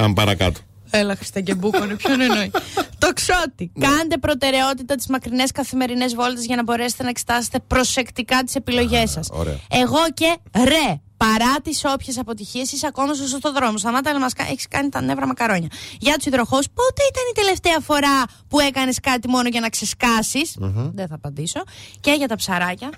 Αν 0.00 0.12
παρακάτω. 0.12 0.60
Έλα, 0.90 1.14
Χριστέ 1.16 1.40
και 1.40 1.54
μπούκονε, 1.54 1.94
ποιον 1.94 2.20
εννοεί. 2.20 2.50
το 2.98 3.12
ξότι. 3.12 3.72
Κάντε 3.80 4.18
προτεραιότητα 4.18 4.94
τις 4.94 5.06
μακρινές 5.06 5.52
καθημερινές 5.52 6.14
βόλτες 6.14 6.44
για 6.44 6.56
να 6.56 6.62
μπορέσετε 6.62 7.02
να 7.02 7.08
εξετάσετε 7.08 7.58
προσεκτικά 7.66 8.42
τις 8.44 8.54
επιλογές 8.54 9.10
σας. 9.10 9.28
ωραία. 9.32 9.58
Εγώ 9.70 9.98
και 10.14 10.36
ρε. 10.64 11.00
Παρά 11.22 11.60
τις 11.62 11.82
όποιες 11.84 12.18
αποτυχίες, 12.18 12.72
είσαι 12.72 12.86
ακόμα 12.86 13.14
στο 13.14 13.26
σωστό 13.26 13.52
δρόμο. 13.52 13.78
Σταμάτα 13.78 14.12
να 14.12 14.18
μας 14.18 14.32
έχεις 14.36 14.68
κάνει 14.68 14.88
τα 14.88 15.00
νεύρα 15.00 15.26
μακαρόνια. 15.26 15.68
Για 15.98 16.14
τους 16.16 16.24
υδροχού, 16.24 16.56
πότε 16.56 17.02
ήταν 17.10 17.24
η 17.30 17.34
τελευταία 17.34 17.80
φορά 17.80 18.24
που 18.48 18.60
έκανες 18.60 19.00
κάτι 19.00 19.28
μόνο 19.28 19.48
για 19.48 19.60
να 19.60 19.68
ξεσκασεις 19.68 20.56
Δεν 20.94 21.08
θα 21.08 21.14
απαντήσω. 21.14 21.62
Και 22.00 22.12
για 22.12 22.28
τα 22.28 22.36
ψαράκια. 22.36 22.90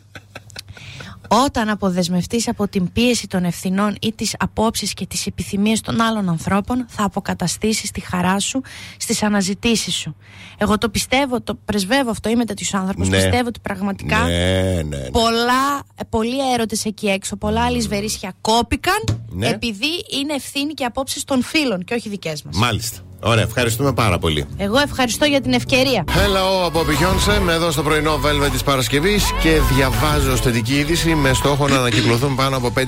Όταν 1.28 1.69
αποδεσμευτείς 1.69 2.49
από 2.49 2.69
την 2.69 2.93
πίεση 2.93 3.26
των 3.26 3.45
ευθυνών 3.45 3.97
ή 4.00 4.12
τις 4.12 4.35
απόψεις 4.38 4.95
και 4.95 5.07
τις 5.07 5.26
επιθυμίες 5.26 5.81
των 5.81 6.00
άλλων 6.00 6.28
ανθρώπων, 6.28 6.87
θα 6.88 7.04
αποκαταστήσεις 7.04 7.90
τη 7.90 8.00
χαρά 8.00 8.38
σου 8.38 8.61
στις 8.99 9.23
αναζητήσεις 9.23 9.95
σου. 9.95 10.16
Εγώ 10.59 10.78
το 10.78 10.88
πιστεύω, 10.88 11.40
το 11.40 11.54
πρεσβεύω 11.64 12.11
αυτό, 12.11 12.28
είμαι 12.28 12.45
τέτοιος 12.45 12.75
άνθρωπος, 12.75 13.09
Ναι. 13.09 13.16
πιστεύω 13.16 13.49
ότι 13.49 13.61
πραγματικά 13.61 14.19
Ναι, 14.19 14.33
ναι. 14.75 14.83
ναι. 14.83 15.11
πολλά, 15.11 15.83
ε, 15.95 16.04
πολλοί 16.09 16.52
έρωτες 16.52 16.85
εκεί 16.85 17.07
έξω, 17.09 17.37
πολλά 17.37 17.62
αλυσβερίσια 17.64 18.33
κόπηκαν 18.40 19.25
Ναι. 19.28 19.49
επειδή 19.49 19.87
είναι 20.21 20.35
ευθύνη 20.35 20.73
και 20.75 20.85
απόψεις 20.85 21.25
των 21.25 21.43
φίλων 21.43 21.85
και 21.85 21.95
όχι 21.95 22.09
δικές 22.09 22.43
μας. 22.43 22.57
Μάλιστα. 22.57 22.99
Ωραία, 23.26 23.43
ευχαριστούμε 23.43 23.93
πάρα 23.93 24.19
πολύ. 24.19 24.45
Εγώ 24.57 24.78
ευχαριστώ 24.78 25.25
για 25.25 25.40
την 25.40 25.52
ευκαιρία. 25.52 26.04
Hello 26.09 26.66
από 26.66 26.81
Beyoncé, 26.81 27.40
με 27.45 27.52
εδώ 27.52 27.71
στο 27.71 27.83
πρωινό 27.83 28.21
Velvet 28.25 28.50
της 28.52 28.62
Παρασκευής 28.62 29.25
και 29.43 29.61
διαβάζω 29.75 30.37
στη 30.37 30.49
θετική 30.49 30.75
είδηση 30.75 31.14
με 31.14 31.33
στόχο 31.33 31.69
να 31.69 31.76
ανακυκλωθούν 31.76 32.35
πάνω 32.35 32.57
από 32.57 32.73
5.000 32.76 32.83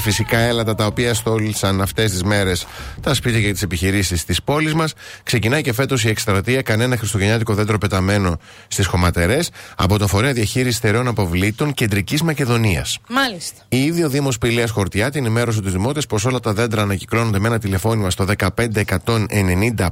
φυσικά 0.00 0.38
έλατα 0.38 0.74
τα 0.74 0.86
οποία 0.86 1.14
στόλισαν 1.14 1.80
αυτές 1.80 2.10
τις 2.10 2.22
μέρες 2.22 2.66
τα 3.00 3.14
σπίτια 3.14 3.40
και 3.40 3.52
τις 3.52 3.62
επιχειρήσεις 3.62 4.24
της 4.24 4.42
πόλης 4.42 4.74
μας. 4.74 4.92
Ξεκινάει 5.22 5.62
και 5.62 5.72
φέτος 5.72 6.04
η 6.04 6.08
εκστρατεία 6.08 6.62
Κανένα 6.62 6.96
Χριστουγεννιάτικο 6.96 7.54
δέντρο 7.54 7.78
πεταμένο 7.78 8.38
στις 8.68 8.86
χωματερές 8.86 9.50
από 9.76 9.98
τον 9.98 10.08
Φορέα 10.08 10.32
Διαχείρισης 10.32 10.76
Στερεών 10.76 11.08
Αποβλήτων 11.08 11.74
Κεντρικής 11.74 12.22
Μακεδονίας. 12.22 12.98
Μάλιστα. 13.08 13.62
Η 13.68 13.84
ίδιο 13.84 14.08
Δήμος 14.08 14.38
Πηλέας 14.38 14.70
Χορτιά 14.70 15.10
την 15.10 15.24
ενημέρωσε 15.24 15.60
τους 15.60 15.72
δημότες 15.72 16.06
πως 16.06 16.24
όλα 16.24 16.40
τα 16.40 16.52
δέντρα 16.52 16.82
ανακυκλώνονται 16.82 17.38
με 17.38 17.48
ένα 17.48 17.58
τηλεφώνημα 17.58 18.10
στο 18.10 18.24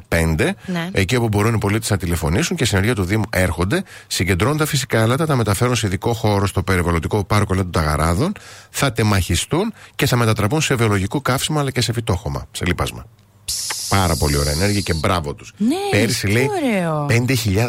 15195, 0.09 0.55
Ναι. 0.67 0.89
εκεί 0.93 1.17
όπου 1.17 1.29
μπορούν 1.29 1.55
οι 1.55 1.59
πολίτες 1.59 1.91
να 1.91 1.97
τηλεφωνήσουν 1.97 2.57
και 2.57 2.65
συνεργεία 2.65 2.95
του 2.95 3.05
Δήμου 3.05 3.25
έρχονται, 3.31 3.83
συγκεντρώνουν 4.07 4.57
τα 4.57 4.67
φυσικά 4.67 5.03
άλατα, 5.03 5.27
τα 5.27 5.37
μεταφέρουν 5.37 5.77
σε 5.77 5.87
ειδικό 5.87 6.13
χώρο 6.13 6.47
στο 6.47 6.63
περιβαλλοντικό 6.63 7.25
πάρκο 7.25 7.55
Λέντων 7.55 7.71
Ταγαράδων, 7.73 8.33
θα 8.71 8.93
τεμαχιστούν 8.93 9.73
και 9.95 10.07
θα 10.07 10.17
μετατραπούν 10.17 10.61
σε 10.61 10.75
βιολογικό 10.75 11.21
καύσιμο 11.21 11.59
αλλά 11.59 11.71
και 11.71 11.81
σε 11.81 11.93
φυτόχωμα, 11.93 12.47
σε 12.53 12.65
λίπασμα. 12.65 13.05
Πάρα 13.89 14.17
πολύ 14.17 14.37
ωραία 14.37 14.53
ενέργεια 14.53 14.81
και 14.81 14.95
μπράβο 14.95 15.35
τους. 15.35 15.53
Ναι, 15.57 15.75
Πέρσι 15.91 16.27
τι 16.27 16.33
λέει 16.33 16.49
ωραίο. 16.65 17.07
5.000 17.09 17.15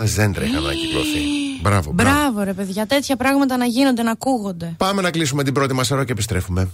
δέντρα 0.03 0.43
είχαν 0.45 0.63
ανακυκλωθεί. 0.63 1.19
Μπράβο, 1.61 1.91
μπράβο. 1.91 2.19
Μπράβο, 2.19 2.43
ρε 2.43 2.53
παιδιά. 2.53 2.85
Τέτοια 2.85 3.15
πράγματα 3.15 3.57
να 3.57 3.65
γίνονται, 3.65 4.03
να 4.03 4.11
ακούγονται. 4.11 4.73
Πάμε 4.77 5.01
να 5.01 5.09
κλείσουμε 5.11 5.43
την 5.43 5.53
πρώτη 5.53 5.73
μας 5.73 5.91
ώρα 5.91 6.05
και 6.05 6.11
επιστρέφουμε. 6.11 6.69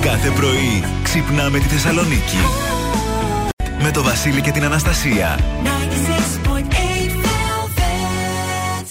Κάθε 0.00 0.28
πρωί 0.30 0.84
ξυπνάμε 1.02 1.58
τη 1.58 1.64
Θεσσαλονίκη. 1.64 2.71
Με 3.82 3.90
το 3.90 4.02
Βασίλη 4.02 4.40
και 4.40 4.50
την 4.50 4.64
Αναστασία. 4.64 5.38
96.8 5.64 5.66
Velvet. 5.66 6.41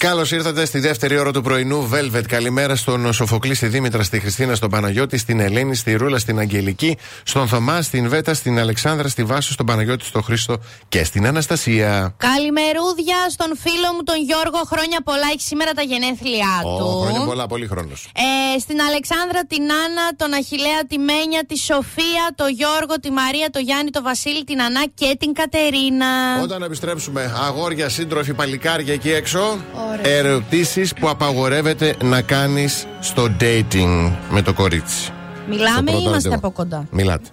Καλώς 0.02 0.30
ήρθατε 0.30 0.64
στη 0.64 0.78
δεύτερη 0.78 1.18
ώρα 1.18 1.32
του 1.32 1.42
πρωινού 1.42 1.90
Velvet. 1.92 2.22
Καλημέρα 2.28 2.76
στον 2.76 3.12
Σοφοκλή, 3.12 3.54
στη 3.54 3.66
Δήμητρα, 3.66 4.02
στη 4.02 4.20
Χριστίνα, 4.20 4.54
στον 4.54 4.70
Παναγιώτη, 4.70 5.18
στην 5.18 5.40
Ελένη, 5.40 5.74
στη 5.74 5.94
Ρούλα, 5.94 6.18
στην 6.18 6.38
Αγγελική, 6.38 6.98
στον 7.22 7.48
Θωμά, 7.48 7.82
στην 7.82 8.08
Βέτα, 8.08 8.34
στην 8.34 8.58
Αλεξάνδρα, 8.58 9.08
στη 9.08 9.24
Βάσο, 9.24 9.52
στον 9.52 9.66
Παναγιώτη, 9.66 10.04
στον 10.04 10.22
Χρήστο 10.22 10.56
και 10.88 11.04
στην 11.04 11.26
Αναστασία. 11.26 12.14
Καλημερούδια 12.16 13.16
στον 13.30 13.56
φίλο 13.56 13.92
μου 13.94 14.02
τον 14.02 14.16
Γιώργο. 14.16 14.60
Χρόνια 14.72 14.98
πολλά. 15.04 15.28
Έχει 15.32 15.40
σήμερα 15.40 15.72
τα 15.72 15.82
γενέθλιά 15.82 16.60
του. 16.62 16.86
Ω, 16.86 17.00
χρόνια 17.00 17.24
πολλά, 17.24 17.46
πολύ 17.46 17.66
χρόνος. 17.66 18.10
Ε, 18.56 18.58
στην 18.58 18.80
Αλεξάνδρα, 18.80 19.40
την 19.46 19.62
Άννα, 19.62 20.04
τον 20.16 20.32
Αχηλέα, 20.32 20.86
τη 20.88 20.98
Μένια, 20.98 21.44
τη 21.46 21.56
Σοφία, 21.58 22.24
τον 22.34 22.50
Γιώργο, 22.50 22.94
τη 23.00 23.10
Μαρία, 23.10 23.50
τον 23.50 23.62
Γιάννη, 23.62 23.90
τον 23.90 24.02
Βασίλη, 24.02 24.44
την 24.44 24.62
Ανά 24.62 24.84
και 24.94 25.16
την 25.18 25.32
Κατερίνα. 25.32 26.06
Όταν 26.42 26.62
επιστρέψουμε, 26.62 27.34
αγόρια, 27.46 27.88
σύντροφοι, 27.88 28.34
παλικάρια 28.34 28.92
εκεί 28.92 29.10
έξω, 29.12 29.40
Ωραία. 29.74 29.91
Ερωτήσεις 30.02 30.94
που 30.94 31.08
απαγορεύεται 31.08 31.96
να 32.02 32.20
κάνεις 32.22 32.86
στο 33.00 33.28
dating 33.40 34.12
με 34.30 34.42
το 34.42 34.52
κορίτσι. 34.52 35.02
Στο 35.04 35.12
Μιλάμε 35.48 35.90
ή 35.90 35.92
πρώτο 35.94 36.08
είμαστε 36.08 36.28
ραντεβού; 36.28 36.34
από 36.46 36.50
κοντά; 36.50 36.86
Μιλάτε. 36.90 37.28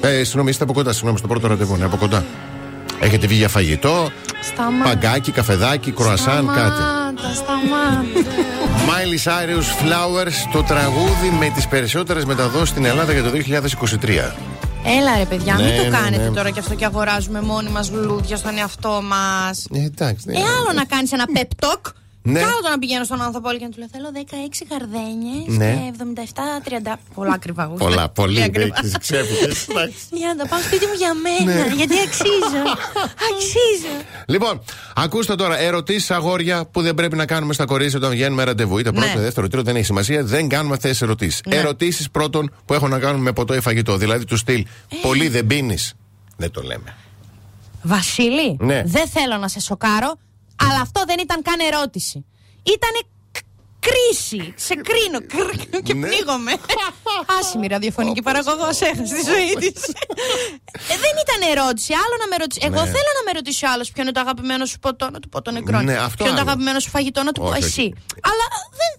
Ε, 0.00 0.24
συγγνώμη, 0.24 0.50
είστε 0.50 0.64
από 0.64 0.72
κοντά, 0.72 0.92
συγγνώμη, 0.92 1.18
στο 1.18 1.26
πρώτο 1.26 1.46
ραντεβού, 1.46 1.76
ναι, 1.76 1.84
από 1.84 1.96
κοντά. 1.96 2.24
Έχετε 3.00 3.26
βγει 3.26 3.36
για 3.36 3.48
φαγητό, 3.48 4.10
Σταμάτα. 4.40 4.84
παγκάκι, 4.90 5.30
καφεδάκι, 5.30 5.90
κροασάν, 5.90 6.46
κάτι. 6.46 6.82
Σταμάτα, 6.82 7.34
σταμάτα. 7.34 8.30
Miley 8.88 9.22
Cyrus 9.30 9.82
Flowers, 9.82 10.32
το 10.52 10.62
τραγούδι 10.62 11.30
με 11.38 11.50
τις 11.54 11.66
περισσότερες 11.68 12.24
μεταδόσεις 12.24 12.68
στην 12.68 12.84
Ελλάδα 12.84 13.12
για 13.12 13.22
το 13.22 13.30
2023. 13.30 14.34
Έλα 14.86 15.16
ρε 15.18 15.24
παιδιά, 15.24 15.54
Ναι, 15.54 15.62
μην 15.62 15.76
το 15.76 15.82
ναι, 15.82 15.96
κάνετε 15.98 16.22
ναι. 16.28 16.34
τώρα 16.36 16.50
και 16.50 16.58
αυτό 16.58 16.74
και 16.74 16.84
αγοράζουμε 16.84 17.40
μόνοι 17.42 17.70
μας 17.70 17.90
λουλούδια 17.90 18.36
στον 18.36 18.58
εαυτό 18.58 19.02
μας. 19.04 19.66
Ε, 19.74 19.84
εντάξει. 19.84 20.24
ναι. 20.28 20.38
Ε, 20.38 20.40
άλλο 20.42 20.72
να 20.74 20.84
κάνεις 20.84 21.12
ένα 21.12 21.24
pep 21.34 21.66
talk. 21.66 21.92
Ναι. 22.26 22.38
Και 22.38 22.44
άλλο 22.44 22.60
το 22.62 22.68
να 22.68 22.78
πηγαίνω 22.78 23.04
στον 23.04 23.22
άνθρωπο 23.22 23.48
και 23.50 23.64
να 23.64 23.70
του 23.70 23.78
λέω 23.78 23.88
Θέλω 23.92 24.08
16 24.14 24.66
γαρδένιες 24.70 25.56
Ναι. 25.58 25.72
και 25.74 26.04
77-30. 26.92 26.96
Πολλά 27.14 27.32
ακριβά. 27.32 27.62
εγώ. 27.62 27.74
Πολλά, 27.74 28.08
πολύ. 28.08 28.42
ακριβά. 28.42 28.74
Έχεις 28.78 28.96
ξέφυγες, 28.98 29.66
εντάξει. 29.68 29.96
Για 30.10 30.26
να 30.28 30.36
τα 30.36 30.46
πάω 30.48 30.60
σπίτι 30.60 30.86
μου 30.86 30.92
για 30.96 31.12
μένα. 31.14 31.64
Ναι. 31.66 31.74
Γιατί 31.74 31.94
αξίζω. 32.06 32.62
αξίζω. 33.30 33.94
Λοιπόν, 34.26 34.62
ακούστε 34.94 35.34
τώρα 35.34 35.58
ερωτήσεις 35.58 36.10
αγόρια 36.10 36.66
που 36.66 36.82
δεν 36.82 36.94
πρέπει 36.94 37.16
να 37.16 37.26
κάνουμε 37.26 37.52
στα 37.52 37.64
κορίτσια 37.64 37.98
όταν 37.98 38.10
βγαίνουμε 38.10 38.44
ραντεβού. 38.44 38.78
Είτε 38.78 38.92
πρώτο, 38.92 39.06
Ναι. 39.14 39.20
δεύτερο, 39.20 39.48
τρίτο, 39.48 39.62
δεν 39.64 39.76
έχει 39.76 39.84
σημασία. 39.84 40.24
Δεν 40.24 40.48
κάνουμε 40.48 40.74
αυτές 40.74 40.90
τις 40.90 41.02
ερωτήσεις. 41.02 41.40
Ναι. 41.48 41.56
Ερωτήσεις 41.56 42.10
πρώτον 42.10 42.50
που 42.64 42.74
έχουν 42.74 42.90
να 42.90 42.98
κάνουν 42.98 43.20
με 43.20 43.32
ποτό 43.32 43.54
ή 43.54 43.60
φαγητό. 43.60 43.96
Δηλαδή 43.96 44.24
του 44.24 44.36
στυλ. 44.36 44.60
Ε. 44.60 44.96
Πολύ 45.02 45.28
δεν 45.28 45.46
πίνεις. 45.46 45.94
Δεν 46.36 46.50
το 46.50 46.62
λέμε. 46.62 46.96
Βασίλη, 47.82 48.56
Ναι. 48.60 48.82
δεν 48.86 49.08
θέλω 49.08 49.36
να 49.36 49.48
σε 49.48 49.60
σοκάρω, 49.60 50.18
αλλά 50.56 50.80
αυτό 50.86 51.00
δεν 51.06 51.18
ήταν 51.26 51.42
καν 51.42 51.58
ερώτηση. 51.70 52.18
Ήτανε 52.74 53.00
κ- 53.34 53.46
κρίση. 53.86 54.42
Σε 54.66 54.74
κρίνω 54.88 55.18
κρ- 55.32 55.82
και 55.86 55.94
Ναι. 55.94 56.06
πνίγομαι. 56.06 56.52
Άσημη 57.40 57.66
ραδιοφωνική 57.66 58.22
παραγωγό 58.22 58.66
έχασε 58.66 59.02
τη 59.14 59.20
ζωή 59.30 59.52
της. 59.62 59.80
δεν 61.02 61.14
ήταν 61.24 61.40
ερώτηση. 61.54 61.90
Άλλο 62.02 62.14
να 62.22 62.26
με 62.32 62.36
ρωτήσει. 62.42 62.60
Εγώ 62.68 62.80
Ναι. 62.84 62.90
θέλω 62.94 63.10
να 63.18 63.22
με 63.26 63.30
ρωτήσει 63.38 63.64
ο 63.66 63.68
άλλος 63.72 63.90
ποιο 63.92 64.02
είναι 64.02 64.12
το 64.12 64.20
αγαπημένο 64.20 64.64
σου 64.70 64.78
ποτό, 64.78 65.10
να 65.10 65.18
του 65.20 65.28
πω 65.28 65.42
το 65.42 65.50
νεκρό. 65.50 65.80
Ναι, 65.80 65.96
αυτό 65.96 66.16
ποιο 66.16 66.24
είναι 66.26 66.34
το 66.34 66.40
άλλο. 66.40 66.50
αγαπημένο 66.50 66.78
σου 66.80 66.90
φαγητό, 66.90 67.22
να 67.22 67.32
του 67.32 67.40
πω 67.40 67.46
Όχι, 67.48 67.56
όχι. 67.56 67.64
εσύ. 67.66 67.86
Αλλά 68.30 68.46
δεν. 68.80 68.92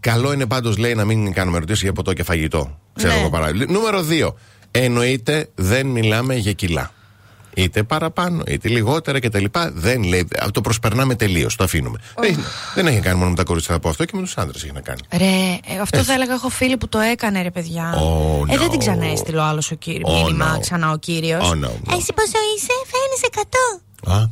Καλό 0.00 0.32
είναι 0.32 0.46
πάντως, 0.46 0.76
λέει, 0.76 0.94
να 0.94 1.04
μην 1.04 1.32
κάνουμε 1.32 1.56
ερωτήσεις 1.56 1.82
για 1.82 1.92
ποτό 1.92 2.12
και 2.12 2.22
φαγητό. 2.22 2.78
Ξέρω 2.94 3.12
Ναι. 3.12 3.18
εγώ 3.20 3.30
παράδειγμα. 3.30 3.72
Νούμερο 3.72 4.02
2. 4.02 4.34
Εννοείται 4.70 5.50
δεν 5.54 5.86
μιλάμε 5.86 6.34
για 6.34 6.52
κιλά. 6.52 6.92
Είτε 7.56 7.82
παραπάνω, 7.82 8.42
είτε 8.46 8.68
λιγότερα 8.68 9.20
κτλ. 9.20 9.44
Δεν 9.72 10.02
λέει. 10.02 10.28
Το 10.52 10.60
προσπερνάμε 10.60 11.14
τελείως. 11.14 11.56
Το 11.56 11.64
αφήνουμε. 11.64 11.98
Δεν, 12.20 12.44
δεν 12.74 12.86
έχει 12.86 12.96
να 12.96 13.02
κάνει 13.02 13.18
μόνο 13.18 13.30
με 13.30 13.36
τα 13.36 13.44
κορίτσια 13.44 13.74
από 13.74 13.88
αυτό 13.88 14.04
και 14.04 14.12
με 14.14 14.22
τους 14.22 14.36
άντρε 14.36 14.58
έχει 14.58 14.72
να 14.72 14.80
κάνει. 14.80 15.00
Ρε, 15.12 15.58
ε, 15.74 15.78
αυτό 15.80 16.02
θα 16.02 16.12
έλεγα. 16.12 16.32
Έχω 16.32 16.48
φίλη 16.48 16.76
που 16.76 16.88
το 16.88 16.98
έκανε, 16.98 17.42
ρε 17.42 17.50
παιδιά. 17.50 17.94
Oh, 17.94 18.48
ε, 18.48 18.56
δεν 18.56 18.66
no. 18.66 18.70
την 18.70 18.78
ξαναέστειλε 18.78 19.38
ο 19.38 19.42
άλλος 19.42 19.70
ο 19.70 19.74
κύριο. 19.74 20.06
Oh, 20.08 20.24
μήνυμα 20.24 20.56
no. 20.56 20.60
ξανά 20.60 20.90
ο 20.90 20.96
κύριος. 20.96 21.50
Oh, 21.50 21.52
no, 21.52 21.68
no. 21.68 21.96
Εσύ 21.96 22.12
πόσο 22.14 22.38
είσαι, 22.56 22.72
φέρνει 22.90 23.16
100. 23.34 23.42
Α, 24.04 24.16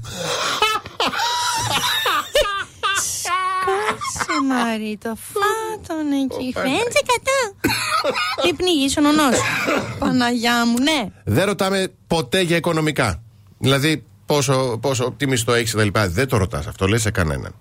Κάσε 3.90 4.40
Μαρή, 4.48 4.98
το 5.02 5.16
φάτον 5.32 6.12
εκεί. 6.12 6.52
Φέρνει 6.52 6.70
100. 6.72 8.42
Τι 8.42 8.52
πνίγει, 8.52 8.94
ο 8.98 9.00
νονός. 9.00 9.36
Παναγιά 9.98 10.66
μου, 10.66 10.78
ναι. 10.78 11.06
δεν 11.24 11.44
ρωτάμε 11.46 11.92
ποτέ 12.06 12.40
για 12.40 12.56
οικονομικά. 12.56 13.22
Δηλαδή, 13.58 14.04
πόσο, 14.26 14.78
πόσο 14.80 15.14
τι 15.16 15.26
μισθό 15.26 15.52
έχεις 15.54 15.72
κτλ. 15.74 15.88
Δεν 16.08 16.28
το 16.28 16.36
ρωτάς 16.36 16.66
αυτό, 16.66 16.86
λες 16.86 17.00
σε 17.02 17.10
κανέναν. 17.10 17.54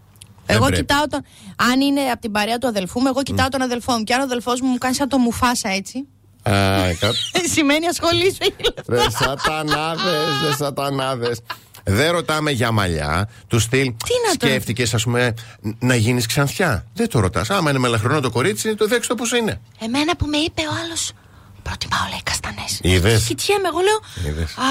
Δεν 0.45 0.55
Εγώ 0.57 0.65
πρέπει. 0.65 0.81
κοιτάω 0.81 1.07
τον. 1.07 1.25
Αν 1.71 1.81
είναι 1.81 2.01
από 2.01 2.21
την 2.21 2.31
παρέα 2.31 2.57
του 2.57 2.67
αδελφού 2.67 2.99
μου, 2.99 3.07
εγώ 3.07 3.23
κοιτάω 3.23 3.47
τον 3.47 3.61
αδελφό 3.61 3.93
μου. 3.93 4.03
Και 4.03 4.13
αν 4.13 4.19
ο 4.19 4.23
αδελφός 4.23 4.61
μου 4.61 4.67
μου 4.67 4.77
κάνει 4.77 4.95
σαν 4.95 5.09
το 5.09 5.17
μουφάσα 5.17 5.69
έτσι. 5.69 5.97
Α, 6.43 6.51
κα- 6.99 7.11
Σημαίνει 7.55 7.87
ασχολήσου. 7.87 8.37
Ρε 8.87 8.99
σατανάδες, 9.09 10.13
ρε 10.47 10.55
σατανάδες. 10.57 11.39
Δεν 11.83 12.11
ρωτάμε 12.11 12.51
για 12.51 12.71
μαλλιά. 12.71 13.29
Του 13.47 13.59
στυλ. 13.59 13.83
Τι 13.83 14.13
να 14.27 14.35
το- 14.37 14.45
Σκέφτηκες, 14.47 14.93
ας 14.93 15.03
πούμε, 15.03 15.33
να 15.79 15.95
γίνεις 15.95 16.25
ξανθιά; 16.25 16.85
Δεν 16.93 17.09
το 17.09 17.19
ρωτάς. 17.19 17.49
Άμα 17.49 17.69
είναι 17.69 17.79
μελαχρονό 17.79 18.19
το 18.19 18.29
κορίτσι, 18.31 18.75
το 18.75 18.87
δέξτε 18.87 19.13
το 19.13 19.19
πώς 19.19 19.31
είναι. 19.31 19.61
Εμένα 19.79 20.15
που 20.15 20.25
με 20.25 20.37
είπε 20.37 20.61
ο 20.61 20.71
άλλος. 20.83 21.11
Προτιμάω 21.63 22.07
λέει 22.09 22.19
καστανές. 22.23 22.79
Είδες; 22.81 23.23
Κοιτιέμαι, 23.27 23.67
εγώ 23.67 23.79
λέω. 23.79 24.31
Είδες. 24.31 24.51
Α, 24.57 24.63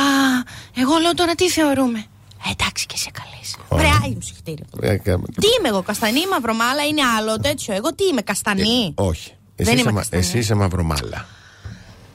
εγώ 0.77 0.97
λέω 1.03 1.15
τώρα 1.15 1.35
τι 1.35 1.51
θεωρούμε. 1.51 1.99
Ε, 2.47 2.51
εντάξει 2.51 2.87
και 2.87 2.97
σε 2.97 3.11
καλέ. 3.13 3.81
Βρε, 3.83 3.89
άγιο 3.97 4.09
μου 4.15 4.21
συγχτήρια. 4.23 4.65
Ε, 4.81 4.97
κα- 4.97 5.17
Τι 5.19 5.47
είμαι 5.59 5.69
εγώ, 5.69 5.83
καστανή, 5.83 6.27
μαυρομάλα, 6.31 6.87
είναι 6.87 7.03
άλλο 7.19 7.37
τέτοιο. 7.41 7.75
Εγώ 7.75 7.95
τι 7.95 8.05
είμαι, 8.05 8.21
καστανή. 8.23 8.93
Όχι. 8.95 9.31
Εσύ 9.31 9.71
Δεν 9.71 9.73
είσαι, 9.73 9.83
είμαι 9.83 9.93
μα- 9.93 9.99
καστανή. 9.99 10.23
εσύ 10.25 10.39
είσαι 10.39 10.55
μαυρομάλα. 10.55 11.27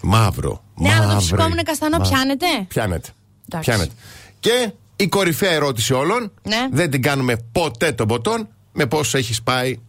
Μαύρο. 0.02 0.64
Ναι, 0.76 0.90
αλλά 0.90 0.98
το 1.00 1.06
Μαύρη. 1.08 1.20
φυσικό 1.22 1.44
μου 1.44 1.50
είναι 1.52 1.62
καστανό, 1.64 1.98
Μα- 1.98 2.10
πιάνετε; 2.10 2.46
Πιάνετε. 2.68 3.10
Εντάξει. 3.50 3.70
Πιάνετε. 3.70 3.92
Και 4.40 4.72
η 5.04 5.08
κορυφαία 5.08 5.52
ερώτηση 5.52 5.94
όλων. 5.94 6.32
Ναι. 6.44 6.68
Δεν 6.72 6.90
την 6.90 7.02
κάνουμε 7.02 7.36
ποτέ 7.52 7.92
τον 7.92 8.08
ποτόν. 8.08 8.48
Με 8.72 8.86
πόσο 8.86 9.18
έχεις 9.18 9.42
πάει 9.44 9.80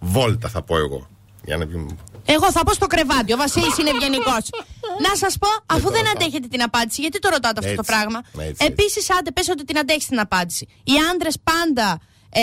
βόλτα, 0.00 0.48
θα 0.48 0.62
πω 0.62 0.76
εγώ. 0.76 1.08
Για 1.44 1.56
να 1.56 1.66
πει. 1.66 1.86
Εγώ 2.24 2.50
θα 2.52 2.64
πω 2.64 2.72
στο 2.72 2.86
κρεβάτι. 2.86 3.32
Ο 3.32 3.36
Βασίλης 3.36 3.78
είναι 3.78 3.90
ευγενικός. 3.90 4.50
Να 5.08 5.14
σας 5.16 5.38
πω, 5.38 5.48
αφού 5.66 5.82
το 5.82 5.88
δεν 5.90 5.98
ρωτάω. 5.98 6.12
αντέχετε 6.16 6.48
την 6.48 6.62
απάντηση, 6.62 7.00
γιατί 7.00 7.18
το 7.18 7.28
ρωτάτε 7.28 7.58
αυτό 7.58 7.74
το 7.74 7.82
Έτσι. 7.86 7.92
πράγμα. 7.92 8.20
Έτσι, 8.32 8.48
έτσι. 8.48 8.66
Επίσης, 8.66 9.10
άντε, 9.10 9.30
πες 9.30 9.48
ότι 9.48 9.64
την 9.64 9.78
αντέχεις 9.78 10.06
την 10.06 10.20
απάντηση. 10.20 10.68
Οι 10.84 10.92
άντρες 11.12 11.38
πάντα 11.44 12.00
ε, 12.30 12.40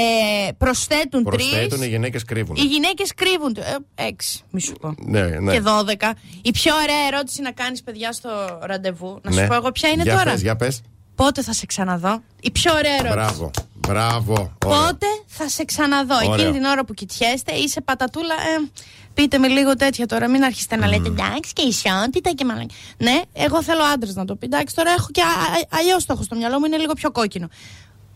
προσθέτουν 0.58 1.24
τρεις. 1.24 1.48
Προσθέτουν, 1.50 1.82
οι 1.82 1.88
γυναίκες 1.88 2.24
κρύβουν. 2.24 2.56
Οι 2.56 2.62
γυναίκες 2.62 3.14
κρύβουν. 3.14 3.56
Ε, 3.96 4.04
έξι, 4.06 4.40
μη 4.50 4.62
σου 4.62 4.74
πω. 4.74 4.96
Ναι, 5.06 5.22
ναι. 5.22 5.52
Και 5.54 5.60
δώδεκα. 5.60 6.14
Η 6.42 6.52
πιο 6.52 6.74
ωραία 6.76 7.08
ερώτηση 7.08 7.42
να 7.42 7.52
κάνεις, 7.52 7.84
παιδιά, 7.84 8.12
στο 8.12 8.30
ραντεβού. 8.62 9.20
Να 9.24 9.32
σου 9.32 9.40
Ναι. 9.40 9.48
πω 9.48 9.54
εγώ 9.54 9.72
ποια 9.72 9.90
είναι 9.90 10.04
για 10.04 10.18
τώρα. 10.18 10.32
Πες, 10.32 10.42
για 10.42 10.56
πες. 10.56 10.82
Πότε 11.16 11.42
θα 11.42 11.54
σε 11.54 11.66
ξαναδώ; 11.66 12.22
Η 12.42 12.52
πιο 12.52 12.74
ωραία 12.74 12.94
ερώτηση. 12.94 13.14
Μπράβο. 13.14 13.52
Μπράβο. 13.74 14.34
Ωραία. 14.66 14.80
Πότε 14.80 15.06
θα 15.28 15.50
σε 15.50 15.66
ξαναδώ; 15.66 16.16
Ωραίο. 16.16 16.34
Εκείνη 16.34 16.52
την 16.52 16.64
ώρα 16.64 16.86
που 16.86 16.94
κοιτιέστε, 16.94 17.52
είσαι 17.54 17.82
πατατούλα. 17.82 18.34
Ε, 18.34 18.70
πείτε 19.14 19.38
με 19.38 19.48
λίγο 19.48 19.76
τέτοια 19.76 20.06
τώρα. 20.06 20.28
Μην 20.30 20.44
αρχίσετε 20.44 20.76
να 20.76 20.88
λέτε 20.88 21.08
εντάξει 21.08 21.54
και 21.54 21.62
ισότητα 21.62 22.32
και 22.32 22.46
μαλακ. 22.46 22.70
Ναι, 22.98 23.22
εγώ 23.34 23.64
θέλω 23.64 23.84
άντρες 23.84 24.16
να 24.16 24.26
το 24.26 24.36
πει. 24.36 24.46
Εντάξει, 24.46 24.76
τώρα 24.76 24.92
έχω 24.92 25.08
και 25.12 25.22
αλλιώς 25.70 26.06
το 26.06 26.14
έχω 26.14 26.24
στο 26.24 26.36
μυαλό 26.36 26.60
μου, 26.60 26.66
είναι 26.66 26.78
λίγο 26.78 26.94
πιο 26.94 27.12
κόκκινο. 27.12 27.48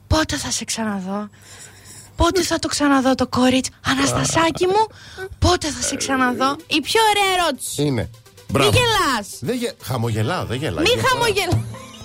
Πότε 0.08 0.38
θα 0.38 0.52
σε 0.52 0.64
ξαναδώ; 0.66 1.30
Πότε 2.16 2.42
θα 2.44 2.60
το 2.60 2.68
ξαναδώ 2.68 3.16
το 3.16 3.28
κορίτσι. 3.28 3.72
Αναστασάκι 3.86 4.66
μου, 4.66 4.88
πότε 5.40 5.68
θα 5.68 5.82
σε 5.82 5.96
ξαναδώ; 5.96 6.56
Η 6.68 6.82
πιο 6.82 7.02
ωραία 7.10 7.44
ερώτηση. 7.44 7.84
Είναι. 7.84 8.10
Μπράβο. 8.52 8.70
Μην 8.72 8.80
γελάς. 8.80 9.28
Δεν 9.40 9.56
γε... 9.56 9.72
Χαμογελάω, 9.84 10.46
δεν 10.46 10.58
γελάω. 10.58 10.84
Μην 10.84 10.94
Γιατί 10.94 11.02
τώρα- 11.10 11.24
χαμογελάς. 11.24 11.60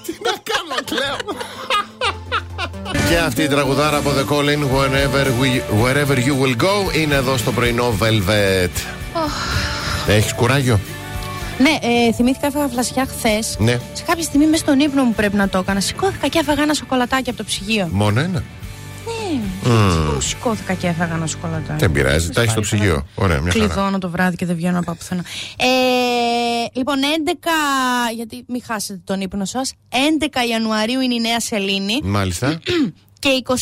Τι 0.04 0.12
να 0.22 0.30
κάνω, 0.30 0.76
κλαίω. 0.84 1.36
Και 3.08 3.16
αυτή 3.16 3.42
η 3.42 3.48
τραγουδάρα 3.48 3.96
από 3.96 4.10
The 4.10 4.32
Calling 4.32 4.62
wherever, 4.76 5.26
we, 5.26 5.82
wherever 5.84 6.16
You 6.16 6.42
Will 6.42 6.62
Go 6.62 6.96
είναι 6.96 7.14
εδώ 7.14 7.36
στο 7.36 7.52
πρωινό 7.52 7.94
Velvet. 8.00 8.70
Έχεις 10.06 10.32
κουράγιο; 10.34 10.80
Ναι, 11.58 11.70
ε, 11.80 12.12
θυμήθηκα 12.12 12.46
έφαγα 12.46 12.68
φλασιά 12.68 13.06
χθες. 13.06 13.56
Ναι. 13.58 13.78
Σε 13.92 14.02
κάποια 14.06 14.22
στιγμή 14.22 14.46
μέσα 14.46 14.62
στον 14.62 14.80
ύπνο 14.80 15.04
μου 15.04 15.12
πρέπει 15.14 15.36
να 15.36 15.48
το 15.48 15.58
έκανα. 15.58 15.80
Σηκώθηκα 15.80 16.28
και 16.28 16.38
έφαγα 16.38 16.62
ένα 16.62 16.74
σοκολατάκι 16.74 17.28
από 17.28 17.38
το 17.38 17.44
ψυγείο. 17.44 17.88
Μόνο 17.92 18.20
ένα. 18.20 18.42
Ναι, 19.62 20.12
μου 20.12 20.20
σηκώθηκα 20.20 20.74
και 20.74 20.86
έφαγα 20.86 21.14
ένα 21.14 21.26
σοκολατάκι. 21.26 21.78
Δεν 21.78 21.92
πειράζει, 21.92 22.30
τα 22.30 22.40
έχεις 22.40 22.52
στο 22.52 22.60
πάλι, 22.60 22.76
ψυγείο. 22.76 23.06
Ωραία, 23.14 23.40
μια 23.40 23.52
χαρά. 23.52 23.64
Κλειδώνω 23.64 23.98
το 23.98 24.10
βράδυ 24.10 24.36
και 24.36 24.46
δεν 24.46 24.56
βγαίνω 24.56 24.78
από 24.78 24.94
πουθενά. 24.94 25.24
Ε, 25.56 25.66
λοιπόν, 26.72 26.96
11. 27.02 27.48
Γιατί 28.14 28.44
μην 28.48 28.62
χάσετε 28.66 29.00
τον 29.04 29.20
ύπνο 29.20 29.44
σας. 29.44 29.72
11 30.20 30.48
Ιανουαρίου 30.48 31.00
είναι 31.00 31.14
η 31.14 31.20
Νέα 31.20 31.40
Σελήνη. 31.40 32.00
Μάλιστα. 32.02 32.60
Και 33.24 33.42
25 33.44 33.54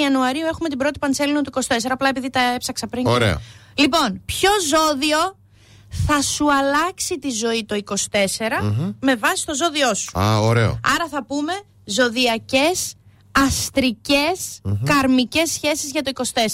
Ιανουαρίου 0.00 0.46
έχουμε 0.46 0.68
την 0.68 0.78
πρώτη 0.78 0.98
παντσέλινο 0.98 1.40
του 1.40 1.52
24. 1.54 1.60
Απλά 1.88 2.08
επειδή 2.08 2.30
τα 2.30 2.40
έψαξα 2.54 2.86
πριν. 2.86 3.06
Ωραία. 3.06 3.40
Λοιπόν, 3.74 4.22
ποιο 4.24 4.50
ζώδιο 4.70 5.18
θα 6.06 6.22
σου 6.22 6.52
αλλάξει 6.52 7.18
τη 7.18 7.30
ζωή 7.30 7.64
το 7.64 7.80
24 7.84 7.94
με 9.00 9.16
βάση 9.16 9.46
το 9.46 9.54
ζώδιό 9.54 9.94
σου; 9.94 10.18
Α, 10.18 10.38
ωραίο. 10.40 10.80
Άρα 10.94 11.08
θα 11.10 11.24
πούμε 11.24 11.52
ζωδιακές, 11.84 12.94
αστρικές, 13.34 14.60
καρμικές 14.84 15.50
σχέσεις 15.50 15.90
για 15.90 16.02
το 16.02 16.10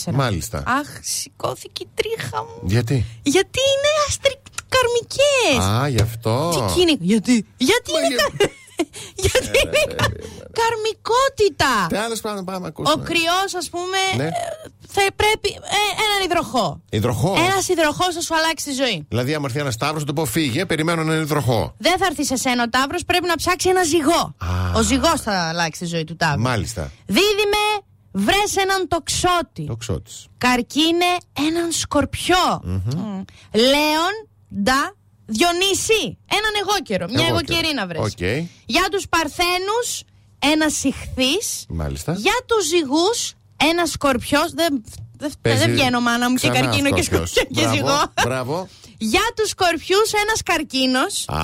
24. 0.07 0.13
Μάλιστα. 0.13 0.63
Αχ, 0.67 0.87
σηκώθηκε 1.03 1.83
η 1.83 1.89
τρίχα 1.95 2.43
μου. 2.43 2.61
Γιατί; 2.69 3.05
Γιατί 3.23 3.59
είναι 3.73 3.91
αστρικ... 4.09 4.39
καρμικές. 4.69 5.65
Α, 5.83 5.89
γι' 5.89 6.01
αυτό. 6.01 6.51
Τι 6.75 6.81
είναι, 6.81 6.97
γιατί, 7.01 7.47
γιατί 7.57 7.91
είναι, 7.91 8.07
για- 8.15 8.31
κα- 8.37 8.51
γιατί 9.25 9.47
είναι 9.65 9.95
κα- 9.97 10.13
καρμικότητα. 10.61 11.87
Τι 11.89 11.97
άλλε 11.97 12.17
πράγματα 12.17 12.45
πάμε 12.53 12.59
να 12.59 12.65
Ο 12.67 12.69
ακούσουμε. 12.69 13.05
κρυός 13.05 13.55
ας 13.57 13.69
πούμε 13.71 13.99
Ναι. 14.17 14.25
ε, 14.25 14.31
θα 14.93 15.03
πρέπει 15.17 15.49
ε, 15.49 15.83
έναν 16.07 16.21
υδροχόο. 16.25 16.81
Υδροχόο. 16.91 17.35
Ένας 17.51 17.69
υδροχόος 17.69 18.15
θα 18.15 18.21
σου 18.21 18.35
αλλάξει 18.37 18.65
τη 18.65 18.73
ζωή. 18.73 19.07
Δηλαδή, 19.09 19.35
άμα 19.35 19.47
έρθει 19.49 19.61
ένας 19.61 19.71
Ταύρος, 19.71 19.99
θα 19.99 20.05
του 20.05 20.13
πω 20.13 20.25
φύγε, 20.25 20.67
περιμένω 20.67 21.01
έναν 21.01 21.21
υδροχόο. 21.21 21.75
Δεν 21.79 21.99
θα 21.99 22.07
έρθει 22.07 22.25
σε 22.25 22.37
σένα 22.37 22.63
ο 22.63 22.69
Ταύρος, 22.69 22.99
πρέπει 23.07 23.27
να 23.27 23.35
ψάξει 23.37 23.69
ένα 23.69 23.83
ζυγό. 23.83 24.35
Α. 24.39 24.49
Ο 24.77 24.83
ζυγός 24.83 25.19
θα 25.19 25.49
αλλάξει 25.49 25.81
τη 25.81 25.87
ζωή 25.87 26.05
του 26.05 26.17
Ταύρου. 26.17 26.41
Μάλιστα. 26.41 26.91
Δίδυμε, 27.07 27.65
βρες 28.13 28.61
έναν 28.63 28.89
τοξότη. 28.89 29.65
Τοξότη. 29.67 30.11
Καρκίνε, 30.39 31.17
έναν 31.49 31.73
σκορπιό. 31.73 32.61
Μμ. 32.63 33.23
Λέων, 33.53 34.13
ντα, 34.49 34.95
Διονύση, 35.37 36.03
έναν 36.39 36.53
αιγόκερο. 36.61 37.07
Μια 37.11 37.27
Αιγόκερο. 37.27 37.49
αιγοκερή 37.49 37.75
να 37.75 37.87
βρες. 37.87 38.01
Οκ. 38.01 38.23
Για 38.67 38.87
τους 38.91 39.05
παρθένους, 39.09 39.87
ένα 40.39 40.69
συχθής. 40.69 41.65
Μάλιστα. 41.69 42.13
Για 42.13 42.39
τους 42.47 42.67
ζυγούς, 42.67 43.19
ένα 43.71 43.87
σκορπιός. 43.87 44.51
Δεν, 44.53 44.85
δεν, 45.19 45.31
Παίζει 45.43 45.59
δεν 45.65 45.71
βγαίνω 45.71 46.01
μάνα 46.01 46.31
μου 46.31 46.37
και 46.37 46.49
ξανά 46.51 46.67
καρκίνο 46.67 46.91
και, 46.91 47.03
Σκορπιός. 47.03 47.31
σκορπιό 47.31 47.55
και 47.55 47.61
Μπράβο, 47.61 47.75
ζυγό. 47.77 48.13
Μπράβο. 48.25 48.69
Για 49.03 49.27
τους 49.37 49.49
σκορπιούς, 49.49 50.13
ένας 50.25 50.43
καρκίνος. 50.45 51.29
Α, 51.29 51.41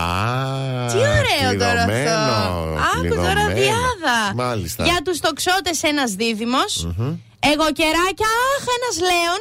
Τι 0.92 0.98
ωραίο 0.98 1.50
τώρα 1.58 1.82
αυτό. 1.82 1.92
κλειδωμένος, 1.92 2.80
Άκου 2.94 3.14
τώρα 3.14 3.32
κλειδωμένος. 3.32 3.60
διάδα. 3.60 4.34
Μάλιστα. 4.34 4.84
Για 4.84 5.00
τους 5.04 5.18
τοξότες 5.20 5.82
ένας 5.82 6.10
δίδυμος. 6.12 6.72
Εγώ 7.52 7.66
κεράκια, 7.72 8.30
αχ, 8.54 8.64
ένας 8.76 8.96
λέον. 9.10 9.40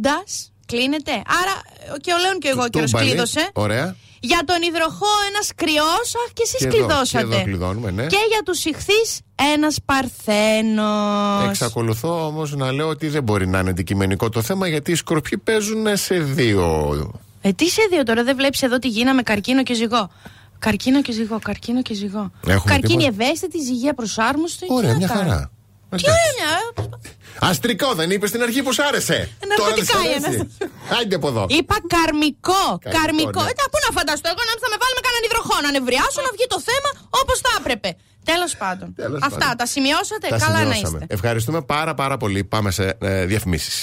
Ντας. 0.00 0.52
Κλείνεται. 0.66 1.10
Άρα 1.12 1.54
και 2.00 2.12
ο 2.12 2.18
λέον 2.18 2.38
και 2.38 2.48
εγώ 2.48 2.68
καιρός 2.68 2.90
Τούμπαλι. 2.90 3.08
κλείδωσε. 3.10 3.50
Ωραία. 3.52 3.96
Για 4.20 4.42
τον 4.46 4.62
υδροχό 4.62 5.12
ένας 5.30 5.50
κρυός, 5.54 6.08
αχ 6.26 6.32
και 6.32 6.42
εσείς 6.44 6.58
Και 6.60 6.66
εδώ, 6.66 6.76
κλειδώσατε. 6.76 7.24
και 7.26 7.34
εδώ 7.34 7.42
κλειδώνουμε, 7.44 7.90
ναι. 7.90 8.06
Και 8.06 8.16
για 8.28 8.42
τους 8.44 8.64
ηχθείς 8.64 9.20
ένας 9.54 9.76
παρθένος. 9.84 11.48
Εξακολουθώ 11.48 12.26
όμως 12.26 12.54
να 12.56 12.72
λέω 12.72 12.88
ότι 12.88 13.08
δεν 13.08 13.22
μπορεί 13.22 13.46
να 13.48 13.58
είναι 13.58 13.70
αντικειμενικό 13.70 14.28
το 14.28 14.42
θέμα 14.42 14.68
γιατί 14.68 14.90
οι 14.90 14.94
σκορπιοί 14.94 15.38
παίζουν 15.44 15.86
σε 15.96 16.18
δύο. 16.18 17.10
Ε, 17.42 17.52
τι 17.52 17.68
σε 17.68 17.82
δύο 17.90 18.02
τώρα, 18.02 18.24
δεν 18.24 18.36
βλέπεις 18.36 18.62
εδώ 18.62 18.78
τι 18.78 18.88
γίναμε 18.88 19.22
καρκίνο 19.22 19.62
και 19.62 19.74
ζυγό. 19.74 20.10
Καρκίνο 20.58 21.02
και 21.02 21.12
ζυγό, 21.12 21.38
καρκίνο 21.44 21.82
και 21.82 21.94
ζυγό. 21.94 22.30
Έχουμε 22.46 22.72
Καρκίνη 22.74 23.02
τίποτα. 23.04 23.22
ευαίσθητη, 23.24 23.58
ζυγία 23.62 23.94
προσάρμοστη. 23.94 24.66
Ωραία, 24.68 24.86
Τι 24.92 24.92
να 24.92 24.98
μια 24.98 25.06
κάνω. 25.06 25.20
χαρά. 25.30 25.50
Τι 25.90 26.04
ωραία, 26.14 26.30
μια. 26.38 26.52
Αστρικό 27.50 27.88
δεν 27.94 28.08
είπες 28.10 28.28
στην 28.28 28.42
αρχή 28.46 28.60
που 28.62 28.72
σ' 28.72 28.78
άρεσε. 28.88 29.18
Ναρκωτικά 29.48 29.92
Τώρα 29.92 30.04
η 30.06 30.10
δεν 30.12 30.20
σ' 30.20 30.26
αρέσει. 30.26 30.48
Άιντε 30.98 31.16
από 31.20 31.28
εδώ. 31.32 31.44
Είπα 31.58 31.76
καρμικό. 31.94 32.52
Καρμικό, 32.78 32.98
Καρμικό. 32.98 33.40
ναι. 33.42 33.50
Ε, 33.50 33.58
τα 33.60 33.64
πού 33.72 33.78
να 33.86 33.90
φανταστώ 33.98 34.26
εγώ 34.32 34.42
να 34.48 34.52
θα 34.62 34.68
με 34.72 34.76
βάλουμε 34.82 35.02
κανέναν 35.06 35.22
υδροχό 35.28 35.56
να 35.64 35.70
νευριάσω 35.76 36.20
να 36.26 36.30
βγει 36.36 36.46
το 36.54 36.58
θέμα 36.68 36.90
όπως 37.20 37.36
θα 37.44 37.50
έπρεπε. 37.60 37.88
Τέλος 38.30 38.52
πάντων. 38.62 38.88
Τέλος 39.02 39.20
Αυτά 39.28 39.38
πάντων. 39.44 39.56
τα 39.60 39.66
σημειώσατε. 39.74 40.26
Τα 40.34 40.38
Καλά 40.44 40.52
να 40.52 40.58
σημειώσαμε. 40.58 40.98
είστε. 41.02 41.14
Ευχαριστούμε 41.18 41.60
πάρα 41.74 41.92
πάρα 42.02 42.16
πολύ. 42.22 42.40
Πάμε 42.54 42.70
σε 42.78 42.84
ε, 43.00 43.24
διαφημίσεις. 43.30 43.74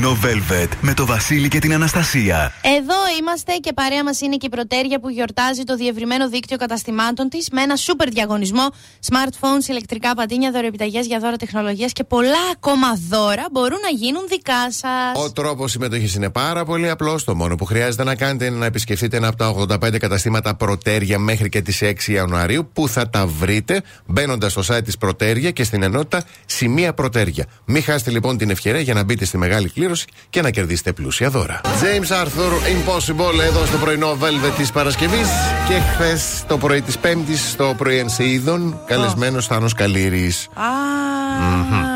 Πρωινό 0.00 0.18
Velvet 0.22 0.68
με 0.80 0.94
το 0.94 1.06
Βασίλη 1.06 1.48
και 1.48 1.58
την 1.58 1.72
Αναστασία. 1.74 2.52
Εδώ 2.62 2.94
είμαστε 3.20 3.52
και 3.52 3.72
παρέα 3.72 4.04
μας 4.04 4.20
είναι 4.20 4.36
και 4.36 4.46
η 4.46 4.48
Πρωτέρια 4.48 5.00
που 5.00 5.08
γιορτάζει 5.08 5.62
το 5.62 5.76
διευρυμένο 5.76 6.28
δίκτυο 6.28 6.56
καταστημάτων 6.56 7.28
της 7.28 7.48
με 7.52 7.62
ένα 7.62 7.76
σούπερ 7.76 8.08
διαγωνισμό. 8.08 8.66
Smartphones, 9.10 9.68
ηλεκτρικά 9.68 10.14
πατίνια, 10.14 10.50
δωρεοπιταγέ 10.50 11.00
για 11.00 11.18
δώρα 11.18 11.36
τεχνολογίας 11.36 11.92
και 11.92 12.04
πολλά 12.04 12.42
ακόμα 12.52 12.86
δώρα 13.08 13.46
μπορούν 13.52 13.78
να 13.82 13.88
γίνουν 13.88 14.22
δικά 14.28 14.72
σας. 14.72 15.24
Ο 15.24 15.32
τρόπος 15.32 15.70
συμμετοχής 15.70 16.14
είναι 16.14 16.30
πάρα 16.30 16.64
πολύ 16.64 16.90
απλός. 16.90 17.24
Το 17.24 17.34
μόνο 17.34 17.54
που 17.54 17.64
χρειάζεται 17.64 18.04
να 18.04 18.14
κάνετε 18.14 18.44
είναι 18.44 18.56
να 18.56 18.66
επισκεφτείτε 18.66 19.16
ένα 19.16 19.28
από 19.28 19.36
τα 19.36 19.48
85 19.48 19.98
καταστήματα 19.98 20.54
Πρωτέρια 20.54 21.18
μέχρι 21.18 21.48
και 21.48 21.62
τις 21.62 21.82
6 21.82 22.12
Ιανουαρίου, 22.12 22.70
που 22.72 22.88
θα 22.88 23.10
τα 23.10 23.26
βρείτε 23.26 23.82
μπαίνοντας 24.06 24.52
στο 24.52 24.62
site 24.68 24.84
της 24.84 24.98
Πρωτέρια 24.98 25.50
και 25.50 25.64
στην 25.64 25.82
ενότητα 25.82 26.24
Σημεία 26.46 26.94
Πρωτέρια. 26.94 27.46
Μην 27.64 27.82
χάσετε 27.82 28.10
λοιπόν 28.10 28.36
την 28.38 28.50
ευκαιρία 28.50 28.80
για 28.80 28.94
να 28.94 29.04
μπείτε 29.04 29.24
στη 29.24 29.38
μεγάλη 29.38 29.68
κλήρωση 29.68 29.87
και 30.30 30.42
να 30.42 30.50
κερδίσετε 30.50 30.92
πλούσια 30.92 31.30
δώρα. 31.30 31.60
James 31.64 32.24
Arthur 32.24 32.52
Impossible 32.52 33.40
εδώ 33.46 33.64
στο 33.66 33.76
πρωινό 33.76 34.10
Velvet 34.20 34.52
της 34.56 34.70
Παρασκευής 34.72 35.28
και 35.68 35.74
χθες 35.94 36.44
το 36.48 36.58
πρωί 36.58 36.82
της 36.82 36.98
Πέμπτης 36.98 37.50
στο 37.50 37.74
πρωί 37.76 37.98
Ενσείδων 37.98 38.80
καλεσμένος 38.86 39.46
Θάνος 39.46 39.74
Καλήρης. 39.74 40.48
Α, 40.54 40.62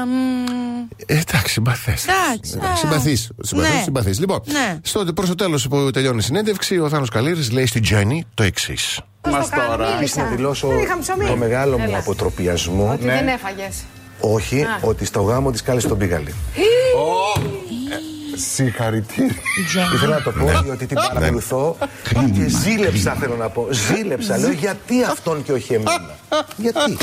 μμ. 0.07 0.11
Ε, 1.07 1.15
εντάξει, 1.19 1.53
συμπαθές. 1.53 2.05
Εντάξει, 2.07 2.59
α. 2.73 2.77
Συμπαθή. 2.77 3.19
Ναι. 3.57 3.81
Συμπαθής. 3.83 4.19
Λοιπόν, 4.21 4.41
Ναι. 4.47 4.79
στο, 4.83 5.05
προς 5.15 5.29
το 5.29 5.35
τέλος 5.35 5.69
που 5.69 5.91
τελειώνει 5.93 6.19
η 6.19 6.23
συνέντευξη, 6.23 6.79
ο 6.79 6.89
Θάνος 6.89 7.09
Καλήρης 7.09 7.51
λέει 7.51 7.67
στην 7.67 7.83
Τζέννη 7.83 8.25
το 8.35 8.43
εξής. 8.43 9.01
Μας 9.31 9.49
τώρα. 9.51 9.89
να 10.17 10.25
δηλώσω 10.25 10.69
Δεν 10.69 10.79
είχα 10.79 10.99
ψωμί. 10.99 11.27
το 11.27 11.37
μεγάλο 11.37 11.79
μου 11.79 11.85
Έλα. 11.89 11.99
αποτροπιασμό. 11.99 12.91
Ότι 12.93 13.05
δεν 13.05 13.29
έφαγες. 13.29 13.75
Όχι, 14.23 14.65
ότι 14.81 15.05
στο 15.05 15.21
γάμο 15.21 15.51
της 15.51 15.63
κάλεσε 15.63 15.89
τον 15.89 15.99
πήγαλη. 15.99 16.35
Συγχαρητήρια. 18.35 19.35
Ήθελα 19.95 20.17
να 20.17 20.23
το 20.23 20.31
πω 20.31 20.61
διότι 20.63 20.87
την 20.87 20.97
παρακολουθώ 20.97 21.77
και 22.11 22.49
ζήλεψα 22.49 23.13
θέλω 23.21 23.37
να 23.37 23.49
πω. 23.49 23.69
Ζήλεψα. 23.71 24.39
Λέω 24.39 24.51
γιατί 24.51 25.03
αυτόν 25.03 25.43
και 25.43 25.53
όχι 25.53 25.75
εμένα; 25.75 26.17
Γιατί; 26.57 26.97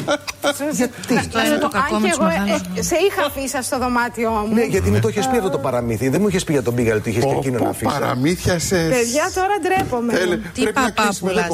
Γιατί; 0.71 1.17
Αυτό 1.17 1.39
είναι 1.45 1.57
το 1.57 1.67
κακό 1.67 1.95
Αν 1.95 2.01
με 2.01 2.07
και 2.07 2.13
τους 2.13 2.25
εγώ 2.25 2.29
ε, 2.29 2.37
μεγάλους. 2.39 2.61
ε, 2.77 2.81
σε 2.81 2.95
είχα 2.95 3.25
αφήσει 3.25 3.63
στο 3.63 3.77
δωμάτιό 3.79 4.29
μου. 4.29 4.53
Ναι, 4.53 4.63
γιατί 4.63 4.89
μου 4.89 4.99
το 4.99 5.07
είχες 5.07 5.27
πει 5.27 5.37
αυτό 5.37 5.49
το 5.49 5.57
παραμύθι. 5.57 6.09
Δεν 6.09 6.21
μου 6.21 6.27
είχες 6.27 6.43
πει 6.43 6.51
για 6.51 6.63
τον 6.63 6.75
πήγαλη 6.75 6.99
ότι 6.99 7.09
είχες 7.09 7.23
και 7.23 7.35
εκείνο 7.37 7.59
να 7.63 7.69
αφήσεις. 7.69 7.93
παραμύθια 7.93 8.59
σε. 8.59 8.75
Παιδιά, 8.75 9.31
τώρα 9.35 9.55
ντρέπομαι. 9.61 10.13
Τι 10.53 10.63
παπάπουλα. 10.63 11.47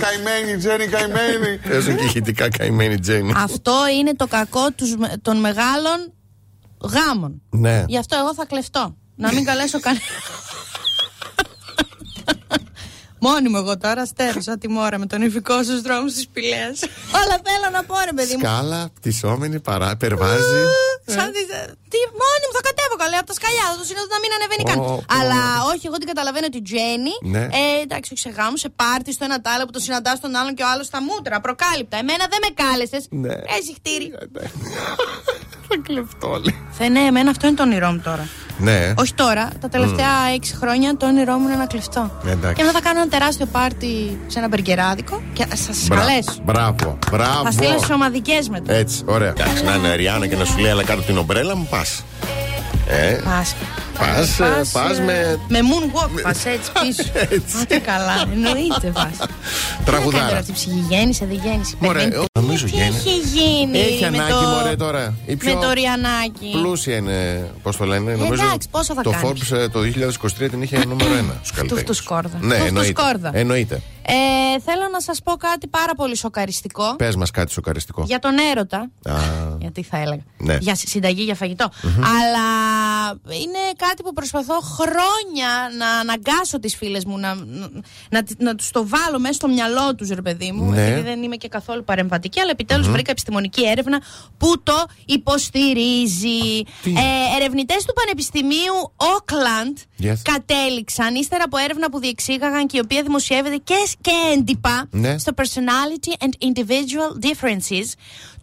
Καημένη 0.00 0.58
Τζέννη, 0.58 0.86
καημένη. 0.86 1.58
Παίζουν 1.68 1.96
και 1.96 2.04
ηχητικά 2.04 2.48
καημένη 2.48 2.98
Τζέννη. 2.98 3.32
Αυτό 3.36 3.72
είναι 3.98 4.14
το 4.16 4.26
κακό 4.26 4.70
τους, 4.76 4.94
των 5.22 5.36
μεγάλων 5.36 6.12
γάμων. 6.82 7.42
Ναι. 7.50 7.84
Γι' 7.88 7.98
αυτό 7.98 8.16
εγώ 8.16 8.34
θα 8.34 8.44
κλεφτώ. 8.46 8.96
Να 9.16 9.32
μην 9.32 9.44
καλέσω 9.44 9.80
κανένα. 9.80 10.04
Μόνη 13.24 13.48
μου 13.48 13.56
εγώ 13.56 13.76
τώρα 13.78 14.06
στέρωσα 14.06 14.58
τη 14.58 14.68
μόρα 14.68 14.98
με 14.98 15.06
τον 15.06 15.22
υφικό 15.22 15.62
στους 15.62 15.80
δρόμους 15.80 16.12
τη 16.14 16.24
Πηλαία. 16.32 16.68
Όλα 17.20 17.36
θέλω 17.46 17.68
να 17.72 17.82
πω, 17.84 17.94
ρε 18.04 18.12
παιδί 18.12 18.32
μου. 18.32 18.38
Σκάλα, 18.38 18.90
πτυσσόμενη, 18.94 19.60
παρά, 19.60 19.96
περβάζει. 19.96 20.60
Ε, 21.04 21.12
Σαν 21.16 21.28
τη- 21.34 21.46
Τι, 21.92 21.98
μόνη 22.22 22.44
μου 22.48 22.54
θα 22.58 22.62
κατέβω 22.68 22.96
καλά 23.02 23.16
από 23.18 23.26
τα 23.26 23.36
σκαλιά. 23.40 23.64
Θα 23.72 23.76
το 23.80 23.84
συνέδω 23.88 24.06
να 24.16 24.20
μην 24.22 24.30
ανεβαίνει 24.36 24.64
καν. 24.70 24.78
Ω, 24.78 24.92
ω. 24.94 25.02
Αλλά 25.18 25.40
όχι, 25.72 25.84
εγώ 25.88 25.96
την 26.00 26.08
καταλαβαίνω 26.12 26.48
τη 26.54 26.60
Τζέννη. 26.68 27.14
Ναι. 27.34 27.44
Ε, 27.60 27.64
εντάξει, 27.84 28.08
όχι 28.14 28.22
σε 28.26 28.30
γάμο, 28.38 28.56
σε 28.64 28.68
πάρτι, 28.80 29.10
στο 29.16 29.24
ένα 29.28 29.38
τ' 29.44 29.48
άλλο 29.54 29.64
που 29.66 29.72
το 29.76 29.80
συναντάς 29.86 30.16
τον 30.24 30.32
άλλον 30.40 30.52
και 30.56 30.62
ο 30.66 30.68
άλλος 30.72 30.86
στα 30.90 30.98
μούτρα. 31.08 31.36
Προκάλυπτα. 31.46 31.96
Εμένα 32.02 32.24
δεν 32.32 32.40
με 32.44 32.50
κάλεσες. 32.62 33.02
Ναι. 33.24 33.34
Έχει 33.58 33.70
χτύρι. 33.78 34.06
Θα 35.74 35.80
κλεφτώ 35.82 36.30
όλοι. 36.30 36.56
Θε, 36.70 36.88
ναι, 36.88 37.00
εμένα 37.00 37.30
αυτό 37.30 37.46
είναι 37.46 37.56
το 37.56 37.62
όνειρό 37.62 37.90
μου 37.90 38.00
τώρα. 38.04 38.28
Ναι. 38.58 38.92
Όχι 38.96 39.14
τώρα, 39.14 39.48
τα 39.60 39.68
τελευταία 39.68 40.08
έξι 40.34 40.54
χρόνια 40.54 40.96
το 40.96 41.06
όνειρό 41.06 41.36
μου 41.36 41.48
είναι 41.48 41.56
να 41.56 41.66
κλεφτώ. 41.66 42.10
Εντάξει. 42.26 42.54
Και 42.54 42.62
μετά 42.62 42.72
θα 42.78 42.80
κάνω 42.84 43.00
ένα 43.00 43.08
τεράστιο 43.08 43.46
πάρτι 43.46 44.18
σε 44.26 44.38
ένα 44.38 44.48
μπεργκεράδικο 44.48 45.22
και 45.32 45.46
θα 45.46 45.56
σας 45.56 45.86
Μπρα- 45.88 45.98
καλέσω. 45.98 46.34
Μπράβο, 46.44 46.98
μπράβο. 47.10 47.42
Θα 47.44 47.50
στείλω 47.50 47.78
σε 47.86 47.92
ομαδικές 47.92 48.48
μετά. 48.48 48.72
Έτσι, 48.72 49.02
ωραία. 49.06 49.28
Εντάξει, 49.28 49.64
να 49.64 49.74
είναι 49.74 49.94
Ριάννα 49.94 50.26
και 50.26 50.36
να 50.36 50.44
σου 50.44 50.58
λέει, 50.58 50.70
αλλά 50.70 50.84
κάτω 50.84 51.00
την 51.02 51.18
ομπρέλα 51.18 51.56
μου 51.56 51.66
πας. 51.70 52.04
Ε, 52.88 53.20
Πας. 53.24 53.54
Πας, 53.98 54.40
ε, 54.40 54.44
πας 54.72 54.98
ε, 54.98 55.02
με- 55.02 55.38
Με 55.48 55.58
moonwalk 55.62 56.20
πας 56.22 56.44
έτσι 56.46 56.70
πίσω. 56.80 57.08
Έτσι. 57.36 57.56
Άντε 57.62 57.78
καλά, 57.78 58.14
εννοείται 58.32 58.90
πας. 58.92 59.28
Τραγουδάρα. 59.84 60.26
Τι 60.28 60.34
αυτή 60.34 60.50
η 60.50 60.54
ψυχή 60.54 60.84
γέννησε, 60.88 61.26
δεν 61.26 61.40
γέννησε. 61.44 61.74
Μωρέ, 61.78 61.98
Παιδί, 61.98 62.14
εγώ 62.14 62.24
νομίζω 62.40 62.64
τι 62.64 62.70
γέννησε. 62.70 63.08
έχει 63.08 63.18
γίνει. 63.18 63.78
Έχει 63.78 64.00
με 64.00 64.06
ανάγκη, 64.06 64.30
το- 64.32 64.38
μωρέ, 64.40 64.76
τώρα. 64.76 65.14
Η 65.26 65.36
πιο 65.36 65.54
Με 65.54 65.60
το 65.60 65.72
Ριανάκι. 65.72 66.50
Πλούσια 66.52 66.96
είναι, 66.96 67.50
πώς 67.62 67.76
το 67.76 67.84
λένε. 67.84 68.12
νομίζω 68.14 68.42
εντάξει, 68.44 68.68
πόσο 68.70 68.94
θα 68.94 69.02
το 69.02 69.10
κάνεις; 69.10 69.42
Forbes 69.52 69.56
ε, 69.56 69.68
το 69.68 69.80
2023 69.80 70.48
την 70.50 70.62
είχε 70.62 70.84
νούμερο 70.88 71.14
ένα 71.14 71.34
στου 71.42 71.54
καλλιτέχνε. 71.54 71.84
του 71.84 71.94
Σκόρδα. 71.94 72.38
Ναι, 72.40 72.56
Του- 72.58 72.92
του 72.92 73.30
εννοείται. 73.32 73.82
Σκόρδα. 74.02 74.20
εννοείται. 74.20 74.54
Ε, 74.56 74.60
θέλω 74.60 74.88
να 74.92 75.00
σας 75.00 75.22
πω 75.24 75.32
κάτι 75.32 75.66
πάρα 75.68 75.94
πολύ 75.94 76.16
σοκαριστικό. 76.16 76.96
Πες 76.96 77.16
μας 77.16 77.30
κάτι 77.30 77.52
σοκαριστικό. 77.52 78.02
Για 78.06 78.18
τον 78.18 78.32
έρωτα. 78.50 78.90
Α, 79.08 79.14
Γιατί 79.60 79.82
θα 79.82 79.96
έλεγα. 79.98 80.22
Ναι. 80.38 80.56
Για 80.60 80.74
συ- 80.74 80.88
συνταγή 80.88 81.22
για 81.22 81.34
φαγητο 81.34 81.70
Αλλά 81.84 82.46
είναι 83.10 83.58
κάτι 83.76 84.02
που 84.02 84.12
προσπαθώ 84.12 84.60
χρόνια 84.60 85.48
να 85.78 85.86
αναγκάσω 85.88 86.58
τις 86.60 86.76
φίλες 86.76 87.04
μου 87.04 87.18
να, 87.18 87.34
να, 87.34 87.68
να, 88.10 88.22
να 88.38 88.54
τους 88.54 88.70
το 88.70 88.88
βάλω 88.88 89.18
μέσα 89.18 89.32
στο 89.34 89.48
μυαλό 89.48 89.94
τους, 89.94 90.08
ρε 90.08 90.22
παιδί 90.22 90.52
μου. 90.52 90.70
Ναι. 90.70 90.84
Γιατί 90.86 91.00
δεν 91.00 91.22
είμαι 91.22 91.36
και 91.36 91.48
καθόλου 91.48 91.84
παρεμβατική, 91.84 92.40
αλλά 92.40 92.50
επιτέλους 92.50 92.88
βρήκα 92.90 93.10
επιστημονική 93.10 93.66
έρευνα 93.68 94.00
που 94.38 94.62
το 94.62 94.84
υποστηρίζει. 95.04 96.62
Τι; 96.82 96.90
Ε, 96.90 97.36
Ερευνητές 97.36 97.84
του 97.84 97.92
Πανεπιστημίου 97.92 98.92
Auckland 98.96 99.76
Yes. 100.04 100.14
κατέληξαν 100.22 101.14
ύστερα 101.14 101.44
από 101.44 101.56
έρευνα 101.56 101.90
που 101.90 101.98
διεξήγαγαν 101.98 102.66
και 102.66 102.76
η 102.76 102.80
οποία 102.84 103.02
δημοσιεύεται 103.02 103.56
και, 103.64 103.74
και 104.00 104.10
έντυπα 104.32 104.86
Ναι. 104.90 105.18
στο 105.18 105.32
Personality 105.36 106.24
and 106.24 106.28
Individual 106.48 107.24
Differences 107.24 107.92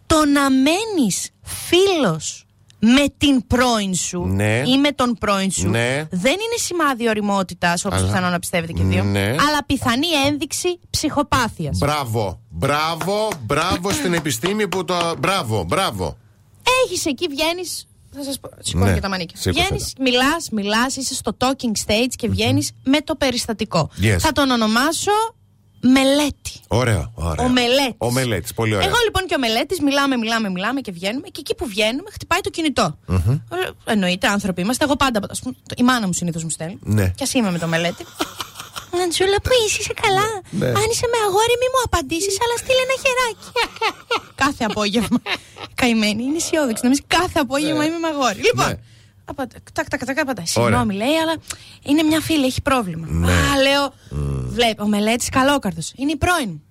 το 0.06 0.16
να 0.24 0.50
μένεις 0.50 1.30
φίλος 1.42 2.44
με 2.78 3.04
την 3.18 3.46
πρώην 3.46 3.94
σου 3.94 4.20
Ναι. 4.26 4.62
ή 4.66 4.78
με 4.78 4.92
τον 4.92 5.16
πρώην 5.20 5.50
σου 5.50 5.68
Ναι. 5.68 6.04
δεν 6.10 6.32
είναι 6.32 6.56
σημάδι 6.56 7.08
οριμότητας, 7.08 7.84
όπως 7.84 7.98
Αλλά- 7.98 8.06
πιθανόν 8.06 8.30
να 8.30 8.38
πιστεύετε 8.38 8.72
και 8.72 8.82
οι 8.82 8.84
δύο, 8.84 9.04
Ναι. 9.04 9.20
αλλά 9.20 9.64
πιθανή 9.66 10.06
ένδειξη 10.26 10.78
ψυχοπάθειας. 10.90 11.78
Μπράβο, 11.78 12.40
μπράβο, 12.48 13.28
μπράβο 13.42 13.90
στην 13.98 14.14
επιστήμη 14.14 14.68
που 14.68 14.84
το. 14.84 15.14
Μπράβο, 15.18 15.64
μπράβο. 15.64 16.16
Έχεις 16.84 17.06
εκεί, 17.06 17.26
βγαίνεις. 17.30 17.84
Θα 18.14 18.22
σας 18.24 18.40
πω. 18.40 18.48
Σηκώνω 18.58 18.84
Ναι, 18.86 18.94
και 18.94 19.00
τα 19.00 19.08
μανίκια. 19.08 19.36
σήκωσε 19.40 19.62
Βγαίνεις, 19.64 19.92
μιλάς, 20.00 20.48
μιλάς, 20.50 20.96
είσαι 20.96 21.14
στο 21.14 21.36
talking 21.38 21.86
stage 21.86 22.12
και 22.16 22.28
βγαίνεις 22.28 22.70
με 22.84 23.00
το 23.00 23.14
περιστατικό. 23.14 23.90
Yes. 24.02 24.16
Θα 24.18 24.32
τον 24.32 24.50
ονομάσω 24.50 25.10
μελέτη. 25.80 26.52
Ωραίο, 26.68 27.12
ωραίο. 27.14 27.44
Ο 27.44 27.48
μελέτη. 27.48 27.94
Ο 27.98 28.10
μελέτη, 28.10 28.54
πολύ 28.54 28.74
ωραίο. 28.74 28.88
Εγώ 28.88 28.96
λοιπόν 29.04 29.26
και 29.26 29.34
ο 29.34 29.38
μελέτη 29.38 29.82
μιλάμε, 29.82 30.16
μιλάμε, 30.16 30.48
μιλάμε 30.50 30.80
και 30.80 30.92
βγαίνουμε. 30.92 31.28
Και 31.28 31.40
εκεί 31.40 31.54
που 31.54 31.66
βγαίνουμε, 31.66 32.10
χτυπάει 32.12 32.40
το 32.40 32.50
κινητό. 32.50 32.98
Ε, 33.08 33.92
Εννοείται, 33.92 34.26
άνθρωποι 34.28 34.60
είμαστε. 34.60 34.84
Εγώ 34.84 34.96
πάντα. 34.96 35.20
Ας 35.30 35.40
πούμε, 35.40 35.54
η 35.76 35.82
μάνα 35.82 36.06
μου 36.06 36.12
συνήθως 36.12 36.42
μου 36.42 36.50
στέλνει. 36.50 36.78
Ναι. 36.82 37.08
Και 37.16 37.22
ας 37.24 37.32
είμαι 37.34 37.50
με 37.50 37.58
το 37.58 37.66
μελέτη. 37.66 38.04
Αντζούλα, 39.04 39.38
πού 39.42 39.50
είσαι, 39.66 39.76
είσαι 39.80 39.94
καλά; 40.02 40.26
Ναι. 40.50 40.66
Αν 40.66 40.86
είσαι 40.92 41.06
με 41.12 41.18
αγόρι, 41.26 41.54
μη 41.62 41.68
μου 41.72 41.80
απαντήσεις, 41.84 42.36
αλλά 42.44 42.54
στείλε 42.62 42.82
ένα 42.88 42.96
χεράκι. 43.04 43.48
κάθε 44.34 44.64
απόγευμα. 44.64 45.18
Καημένη, 45.80 46.22
είναι 46.22 46.36
αισιόδοξη. 46.36 46.80
Νομίζω 46.86 47.02
κάθε 47.06 47.38
απόγευμα 47.44 47.84
είμαι 47.84 47.98
με 47.98 48.08
αγόρι. 48.08 48.40
Λοιπόν. 48.48 48.78
Ναι. 49.36 49.44
Απαντα- 49.44 49.58
Τάκ, 49.72 49.88
τάκ, 49.88 50.04
τάκ, 50.04 50.18
απαντάει. 50.18 50.46
Συγγνώμη, 50.46 50.94
λέει, 50.94 51.16
αλλά 51.22 51.34
είναι 51.82 52.02
μια 52.02 52.20
φίλη, 52.20 52.44
έχει 52.46 52.62
πρόβλημα. 52.62 53.06
Ναι. 53.10 53.32
Α, 53.32 53.62
λέω. 53.62 53.92
Βλέπει, 54.48 54.82
ο 54.82 54.86
μελέτης 54.86 55.28
καλόκαρδο. 55.28 55.80
Είναι 55.96 56.10
η 56.12 56.16
πρώην 56.16 56.48
μου. 56.48 56.62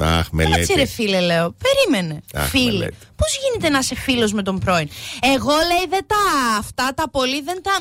Αχ, 0.00 0.26
μελέτη. 0.30 0.58
Κάτσε 0.58 0.74
ρε 0.74 0.86
φίλε, 0.86 1.20
λέω. 1.20 1.54
Περίμενε. 1.66 2.20
Αχ, 2.34 2.48
Φίλε. 2.48 2.70
μελέτη. 2.78 2.96
Πώς 3.20 3.30
γίνεται 3.42 3.68
να 3.68 3.78
είσαι 3.78 3.94
φίλος 3.94 4.32
με 4.32 4.42
τον 4.42 4.58
πρώην; 4.58 4.88
Εγώ 5.34 5.54
λέει 5.70 5.86
δεν 5.94 6.04
τα 6.12 6.22
αυτά 6.58 6.86
τα 6.94 7.10
πολύ 7.10 7.42
δεν 7.42 7.58
τα. 7.62 7.74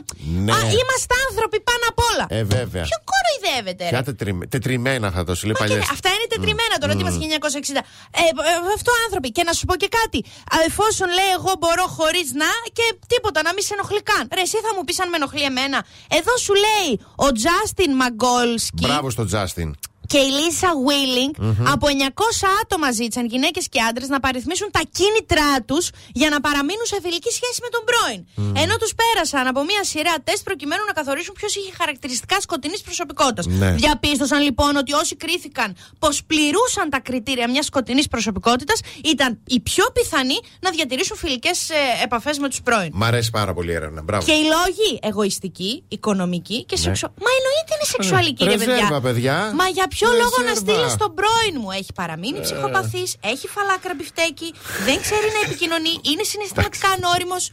Ναι. 0.46 0.52
Α, 0.52 0.58
είμαστε 0.80 1.14
άνθρωποι 1.30 1.58
πάνω 1.70 1.84
απ' 1.92 2.02
όλα. 2.10 2.26
Ε, 2.40 2.44
βέβαια. 2.58 2.84
Ποιο 2.90 2.98
κοροϊδεύεται, 3.12 3.84
ρε; 3.84 3.90
Ποια 3.90 4.04
τετριμέ- 4.04 4.50
τετριμένα 4.50 5.08
θα 5.16 5.24
το 5.24 5.36
σου 5.36 5.46
λέει 5.46 5.56
Μα 5.60 5.66
παλιές. 5.66 5.84
και 5.86 5.90
αυτά 5.98 6.10
είναι 6.16 6.28
τετριμένα 6.36 6.76
τώρα, 6.82 6.92
τι 6.96 7.00
είμαστε 7.04 7.20
1960. 7.20 7.82
Ε, 8.22 8.22
ε, 8.52 8.74
αυτό 8.78 8.92
άνθρωποι. 9.06 9.30
Και 9.32 9.44
να 9.50 9.54
σου 9.58 9.66
πω 9.70 9.76
και 9.84 9.90
κάτι. 10.00 10.20
Α, 10.54 10.56
Εφόσον 10.70 11.08
λέει 11.18 11.32
εγώ 11.40 11.52
μπορώ 11.60 11.86
χωρίς 11.98 12.28
να 12.42 12.50
και 12.78 12.86
τίποτα 13.12 13.40
να 13.48 13.52
μην 13.56 13.64
σε 13.68 13.74
ενοχλεί 13.78 14.02
καν. 14.10 14.24
Ρε, 14.38 14.42
εσύ 14.48 14.58
θα 14.66 14.72
μου 14.76 14.84
πεις 14.88 14.98
αν 15.04 15.08
με 15.12 15.16
ενοχλεί 15.22 15.44
εμένα. 15.52 15.80
Εδώ 16.20 16.34
σου 16.46 16.54
λέει 16.66 16.90
ο 17.26 17.28
Τζάστιν 17.38 17.92
Μαγκόλσκι. 18.02 18.84
Μπράβο 18.88 19.10
στον 19.16 19.26
Τζάστιν. 19.30 19.70
Και 20.12 20.18
η 20.28 20.30
Λίσα 20.38 20.70
Βίλινγκ 20.88 21.34
από 21.74 21.86
900 21.88 22.48
άτομα 22.62 22.92
ζήτησαν 22.92 23.26
γυναίκες 23.26 23.66
και 23.70 23.80
άντρες 23.90 24.10
να 24.16 24.20
παριθμίσουν 24.20 24.68
τα 24.72 24.82
κίνητρά 24.98 25.62
τους 25.70 25.90
για 26.14 26.30
να 26.30 26.40
παραμείνουν 26.46 26.86
σε 26.94 26.98
φιλική 27.04 27.32
σχέση 27.38 27.60
με 27.66 27.70
τον 27.76 27.84
πρώην. 27.90 28.22
Ενώ 28.64 28.76
τους 28.82 28.92
πέρασαν 29.02 29.48
από 29.48 29.64
μια 29.64 29.84
σειρά 29.84 30.14
τεστ 30.24 30.44
προκειμένου 30.44 30.84
να 30.88 30.94
καθορίσουν 30.94 31.34
ποιος 31.40 31.56
είχε 31.56 31.72
χαρακτηριστικά 31.78 32.42
σκοτεινής 32.42 32.82
προσωπικότητας. 32.82 33.46
Ναι. 33.46 33.72
Διαπίστωσαν 33.72 34.42
λοιπόν 34.42 34.76
ότι 34.76 34.92
όσοι 34.94 35.16
κρίθηκαν 35.16 35.76
πως 36.00 36.24
πληρούσαν 36.24 36.90
τα 36.90 37.00
κριτήρια 37.00 37.50
μιας 37.50 37.66
σκοτεινής 37.66 38.08
προσωπικότητας 38.08 38.80
ήταν 39.04 39.40
οι 39.48 39.60
πιο 39.60 39.86
πιθανοί 39.94 40.38
να 40.60 40.70
διατηρήσουν 40.70 41.18
φιλικές 41.18 41.70
επαφές 42.04 42.38
με 42.38 42.50
τους 42.50 42.62
πρώην. 42.62 42.90
Μ' 42.94 43.04
αρέσει 43.04 43.30
πάρα 43.30 43.54
πολύ 43.54 43.72
η 43.72 43.76
έρευνα. 43.76 44.02
Μπράβο. 44.02 44.26
Και 44.26 44.32
οι 44.32 44.44
λόγοι 44.44 45.00
εγωιστική, 45.02 45.84
οικονομική 45.88 46.64
και 46.66 46.76
σεξουαλική. 46.76 47.24
Μα 47.24 47.30
εννοείται 47.38 47.74
είναι 47.76 47.86
σεξουαλική, 47.96 48.44
ρε 48.44 48.56
Ρεζέρβα, 48.56 49.02
παιδιά. 49.02 49.02
παιδιά. 49.02 49.54
Μα 49.56 49.68
για 49.68 49.88
ποιο 49.96 50.10
λόγο 50.22 50.38
να 50.48 50.52
Ρεζέρβα. 50.54 50.72
στείλει 50.72 50.92
τον 51.04 51.12
πρώην 51.20 51.56
μου; 51.62 51.70
Έχει 51.80 51.92
παραμείνει 52.00 52.40
ψυχοπαθής, 52.48 53.10
έχει 53.34 53.46
φαλάκρα 53.56 53.94
μπιφτέκι, 53.98 54.50
δεν 54.88 54.98
ξέρει 55.06 55.28
να 55.36 55.40
επικοινωνεί, 55.46 55.94
είναι 56.12 56.24
συναισθηματικά 56.32 56.88
ανώριμος. 56.98 57.44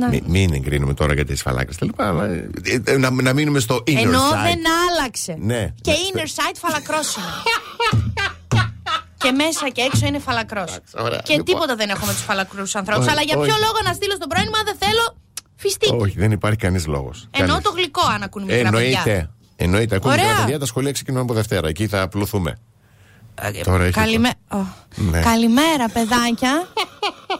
Να... 0.00 0.08
Μην, 0.08 0.24
μην 0.34 0.48
εγκρίνουμε 0.52 0.94
τώρα 0.94 1.12
για 1.14 1.24
τις 1.24 1.42
φαλάκρες 1.42 1.76
τα 1.76 1.84
λοιπά. 1.86 2.08
αλλά, 2.08 2.24
ε, 2.24 2.48
ε, 2.84 2.96
Να, 2.96 3.10
να 3.10 3.32
μείνουμε 3.32 3.60
στο 3.60 3.76
inner 3.86 4.02
Ενώ 4.06 4.22
side. 4.30 4.42
δεν 4.48 4.60
άλλαξε. 4.86 5.36
Ναι. 5.50 5.62
Και 5.80 5.92
inner 6.08 6.28
side 6.38 6.56
φαλακρός 6.64 7.16
είναι. 7.16 7.32
Και 9.22 9.30
μέσα 9.32 9.68
και 9.68 9.80
έξω 9.80 10.06
είναι 10.06 10.18
φαλακρός. 10.18 10.78
ωραία. 10.94 11.18
Και 11.24 11.32
Λοιπόν. 11.32 11.44
τίποτα 11.44 11.74
δεν 11.76 11.88
έχω 11.88 12.06
με 12.06 12.12
τους 12.12 12.22
φαλακρούς 12.22 12.74
ανθρώπους. 12.74 13.02
Όχι, 13.04 13.10
Αλλά 13.12 13.22
για 13.22 13.34
ποιο 13.34 13.42
όχι. 13.54 13.60
λόγο 13.60 13.78
να 13.84 13.92
στείλω 13.92 14.14
στον 14.14 14.28
πρώην 14.28 14.46
μου, 14.52 14.58
αν 14.58 14.64
δεν 14.64 14.76
θέλω 14.78 15.16
φιστίκι. 15.56 15.94
Όχι, 16.00 16.18
δεν 16.18 16.30
υπάρχει 16.32 16.58
κανείς 16.58 16.86
λόγος. 16.86 17.26
Εννοώ 17.30 17.60
το 17.60 17.70
γλυκό, 17.70 18.02
αν 18.14 18.22
ακούν 18.22 18.42
μικρά 18.44 18.70
παιδιά. 18.70 19.30
Εννοείται. 19.60 19.64
Εννοείται. 19.64 19.94
Ακούμε 19.96 20.12
Ωραία. 20.12 20.26
μικρά 20.26 20.42
παιδιά, 20.42 20.58
τα 20.58 20.66
σχολεία 20.66 20.92
ξεκινούν 20.92 21.20
από 21.22 21.34
Δευτέρα. 21.34 21.68
Εκεί 21.68 21.86
θα 21.86 22.02
απλωθούμε. 22.02 22.58
Τώρα 23.64 23.82
έχεις 23.82 23.94
Καλημέ... 23.96 24.30
Ω. 24.52 24.56
Ναι. 24.94 25.20
Καλημέρα, 25.20 25.88
παιδάκια. 25.92 26.68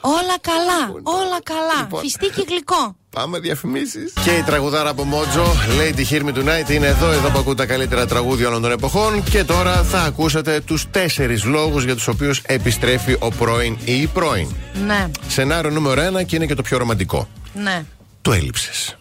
όλα 0.01 0.37
καλά, 0.51 1.01
όλα 1.03 1.39
καλά. 1.43 1.81
Λοιπόν. 1.81 2.01
Φιστίκι 2.01 2.45
γλυκό. 2.49 2.97
Πάμε 3.11 3.39
διαφημίσεις. 3.39 4.13
Και 4.25 4.31
η 4.31 4.43
τραγουδάρα 4.43 4.91
από 4.91 5.05
Μότζο, 5.05 5.45
Lady 5.81 6.13
Hear 6.13 6.23
Me 6.25 6.35
Tonight, 6.35 6.71
είναι 6.71 6.87
εδώ, 6.87 7.11
εδώ 7.11 7.29
που 7.31 7.39
ακούτε 7.39 7.55
τα 7.55 7.67
καλύτερα 7.67 8.07
τραγούδια 8.07 8.49
όλων 8.49 8.63
των 8.63 8.71
εποχών. 8.71 9.23
Και 9.25 9.45
τώρα 9.45 9.83
θα 9.83 10.01
ακούσατε 10.03 10.61
τους 10.61 10.91
τέσσερις 10.91 11.45
λόγους 11.45 11.85
για 11.85 11.95
τους 11.95 12.09
οποίους 12.09 12.39
επιστρέφει 12.47 13.17
ο 13.19 13.29
πρώην 13.29 13.77
ή 13.85 14.01
η 14.01 14.07
πρώην. 14.07 14.49
Ναι, 14.87 15.07
Σενάριο 15.29 15.71
νούμερο 15.71 16.19
1 16.19 16.25
και 16.27 16.37
είναι 16.37 16.47
και 16.47 16.55
το 16.55 16.63
πιο 16.63 16.79
ρομαντικό. 16.79 17.29
ναι. 17.55 17.85
Το 18.23 18.33
έλειψες. 18.33 18.97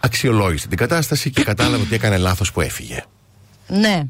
Αξιολόγησε 0.00 0.68
την 0.68 0.76
κατάσταση 0.76 1.30
και 1.30 1.44
κατάλαβε 1.44 1.82
ότι 1.82 1.94
έκανε 1.94 2.16
λάθος 2.16 2.52
που 2.52 2.60
έφυγε. 2.60 3.04
Ναι. 3.70 4.02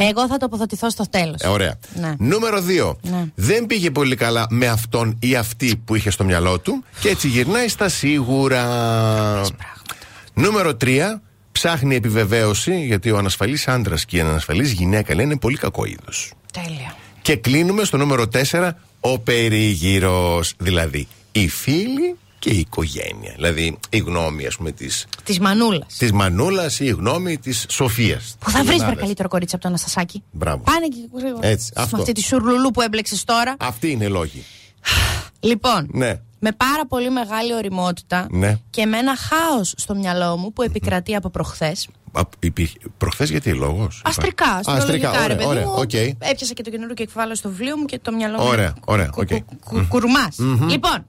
Εγώ 0.00 0.26
θα 0.28 0.36
τοποθετηθώ 0.38 0.90
στο 0.90 1.04
τέλος. 1.10 1.40
Ε, 1.40 1.48
ωραία. 1.48 1.78
Ναι. 1.94 2.14
Νούμερο 2.18 2.62
2. 2.82 2.96
Ναι. 3.02 3.24
Δεν 3.34 3.66
πήγε 3.66 3.90
πολύ 3.90 4.16
καλά 4.16 4.46
με 4.50 4.66
αυτόν 4.66 5.16
ή 5.20 5.36
αυτή 5.36 5.76
που 5.84 5.94
είχε 5.94 6.10
στο 6.10 6.24
μυαλό 6.24 6.58
του 6.58 6.84
και 7.00 7.08
έτσι 7.08 7.28
γυρνάει 7.28 7.68
στα 7.68 7.88
σίγουρα. 7.88 8.62
Νούμερο 10.34 10.76
3. 10.84 11.20
Ψάχνει 11.52 11.94
επιβεβαίωση 11.96 12.84
γιατί 12.84 13.10
ο 13.10 13.18
ανασφαλής 13.18 13.68
άντρας 13.68 14.04
και 14.04 14.16
η 14.16 14.20
ανασφαλής 14.20 14.72
γυναίκα 14.72 15.14
λένε 15.14 15.36
πολύ 15.36 15.56
κακό 15.56 15.84
είδος. 15.84 16.32
Τέλεια. 16.52 16.96
Και 17.22 17.36
κλείνουμε 17.36 17.84
στο 17.84 17.96
νούμερο 17.96 18.24
4. 18.50 18.70
Ο 19.00 19.18
περίγυρος. 19.18 20.54
Δηλαδή, 20.58 21.08
οι 21.32 21.48
φίλοι 21.48 22.16
και 22.38 22.50
η 22.50 22.58
οικογένεια. 22.58 23.32
Δηλαδή 23.34 23.78
η 23.90 23.98
γνώμη, 23.98 24.46
ας 24.46 24.56
πούμε, 24.56 24.70
τη 24.72 24.86
Της 25.24 25.38
Μανούλας. 25.38 25.96
της 25.96 26.12
Μανούλας 26.12 26.80
ή 26.80 26.84
η 26.84 26.88
γνώμη 26.90 27.38
της 27.38 27.64
Σοφίας. 27.68 28.36
Που 28.38 28.50
θα 28.50 28.64
βρεις 28.64 28.84
βρε 28.84 28.94
καλύτερο 28.94 29.28
κορίτσι 29.28 29.54
από 29.54 29.62
το 29.62 29.68
Αναστασάκι. 29.68 30.22
Μπράβο. 30.30 30.62
Πάνε 30.62 30.88
και 30.88 30.96
γρήγορα. 31.18 31.46
Έτσι, 31.48 31.72
Με 31.76 31.82
αυτό. 31.82 31.96
αυτή 31.96 32.12
τη 32.12 32.22
σουρλουλού 32.22 32.70
που 32.70 32.80
έμπλεξες 32.80 33.24
τώρα. 33.24 33.56
Αυτοί 33.58 33.90
είναι 33.90 34.04
οι 34.04 34.08
λόγοι. 34.08 34.44
Λοιπόν, 35.40 35.88
Ναι. 35.92 36.20
με 36.38 36.52
πάρα 36.52 36.86
πολύ 36.88 37.10
μεγάλη 37.10 37.54
οριμότητα 37.54 38.26
Ναι. 38.30 38.58
και 38.70 38.86
με 38.86 38.98
ένα 38.98 39.16
χάος 39.16 39.74
στο 39.76 39.94
μυαλό 39.94 40.36
μου 40.36 40.52
που 40.52 40.62
επικρατεί 40.62 41.14
από 41.14 41.30
προχθές. 41.30 41.88
Προχθές 42.98 43.30
γιατί 43.30 43.52
λόγος. 43.54 44.02
Αστρικά, 44.04 44.44
αστρικά. 44.50 44.72
αστρολογικά, 44.78 45.10
ρε 45.12 45.22
Ωραία, 45.22 45.36
παιδί 45.36 45.48
ωραία. 45.48 45.64
μου. 45.66 45.74
οκ. 45.76 45.92
Έπιασα 45.92 46.54
και 46.54 46.62
το 46.62 46.70
καινούριο 46.70 46.94
και 46.94 47.02
εκβάλλω 47.02 47.34
στο 47.34 47.48
βιβλίο 47.48 47.76
μου 47.76 47.84
και 47.84 47.98
το 48.02 48.12
μυαλό 48.12 48.38
μου. 48.40 48.46
Ωραία, 48.46 48.74
ωραία, 48.84 49.10
οκ. 49.14 49.28
Κουρμάς. 49.88 50.36
Λοιπόν, 50.68 51.06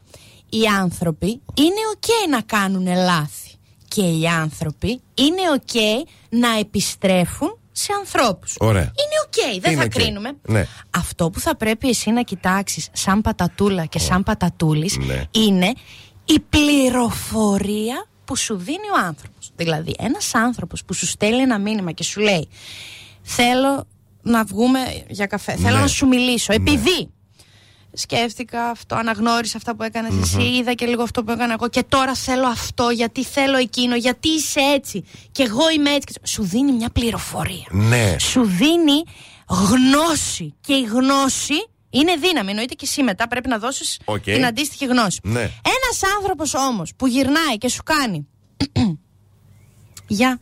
οι 0.50 0.66
άνθρωποι 0.80 1.28
είναι 1.54 1.82
οκ 1.96 2.30
να 2.32 2.42
κάνουν 2.42 2.86
λάθη. 2.88 3.50
Και 3.88 4.02
οι 4.02 4.28
άνθρωποι 4.28 5.02
είναι 5.14 5.42
οκ 5.54 5.82
να 6.30 6.58
επιστρέφουν 6.60 7.58
σε 7.72 7.94
ανθρώπους. 8.00 8.56
Ωραία. 8.60 8.82
Είναι 8.82 9.18
οκ, 9.26 9.62
δεν 9.62 9.72
Είναι 9.72 9.82
θα 9.82 9.86
οκ. 9.86 9.92
κρίνουμε. 10.04 10.32
Ναι. 10.48 10.66
Αυτό 10.90 11.30
που 11.30 11.40
θα 11.40 11.56
πρέπει 11.56 11.90
εσύ 11.90 12.10
να 12.12 12.22
κοιτάξεις 12.22 12.88
σαν 12.92 13.22
πατατούλα 13.22 13.86
και 13.86 14.00
σαν 14.00 14.24
πατατούλης 14.24 14.98
Ναι. 14.98 15.24
είναι 15.32 15.74
η 16.26 16.40
πληροφορία 16.50 18.06
που 18.26 18.36
σου 18.36 18.58
δίνει 18.58 18.90
ο 18.96 19.06
άνθρωπος. 19.06 19.52
Δηλαδή, 19.56 19.96
ένας 20.00 20.36
άνθρωπος 20.36 20.84
που 20.86 20.94
σου 20.94 21.06
στέλνει 21.06 21.42
ένα 21.42 21.60
μήνυμα 21.60 21.92
και 21.92 22.04
σου 22.04 22.20
λέει 22.20 22.48
θέλω 23.22 23.88
να 24.22 24.44
βγούμε 24.44 24.80
για 25.10 25.26
καφέ, 25.26 25.56
θέλω 25.56 25.76
Ναι. 25.76 25.82
να 25.82 25.88
σου 25.88 26.08
μιλήσω, 26.08 26.54
επειδή 26.54 27.10
σκέφτηκα 27.94 28.70
αυτό, 28.70 28.96
αναγνώρισα 28.96 29.58
αυτά 29.58 29.76
που 29.76 29.84
έκανες 29.84 30.14
εσύ, 30.22 30.42
είδα 30.42 30.74
και 30.74 30.86
λίγο 30.86 31.04
αυτό 31.04 31.24
που 31.24 31.32
έκανα 31.32 31.54
εγώ 31.54 31.70
και 31.70 31.84
τώρα 31.84 32.16
θέλω 32.16 32.48
αυτό, 32.48 32.90
γιατί 32.90 33.24
θέλω 33.24 33.58
εκείνο, 33.58 33.96
γιατί 33.96 34.30
είσαι 34.30 34.60
έτσι 34.60 35.04
και 35.32 35.44
εγώ 35.44 35.70
είμαι 35.70 35.90
έτσι. 35.90 36.20
Σου 36.24 36.44
δίνει 36.44 36.72
μια 36.72 36.90
πληροφορία. 36.90 37.66
Ναι. 37.70 38.16
Σου 38.20 38.44
δίνει 38.44 39.04
γνώση 39.48 40.56
και 40.62 40.74
η 40.74 40.84
γνώση 40.84 41.68
είναι 41.90 42.16
δύναμη. 42.16 42.50
Εννοείται 42.50 42.74
και 42.74 42.86
εσύ 42.86 43.04
μετά 43.04 43.28
πρέπει 43.28 43.50
να 43.50 43.58
δώσεις 43.58 44.00
Οκ. 44.06 44.22
την 44.22 44.46
αντίστοιχη 44.46 44.86
γνώση. 44.86 45.20
Ναι. 45.24 45.42
Ένας 45.42 46.16
άνθρωπος 46.18 46.54
όμως 46.54 46.92
που 46.96 47.08
γυρνάει 47.08 47.58
και 47.58 47.70
σου 47.70 47.84
κάνει 47.84 48.28
Γεια. 50.08 50.40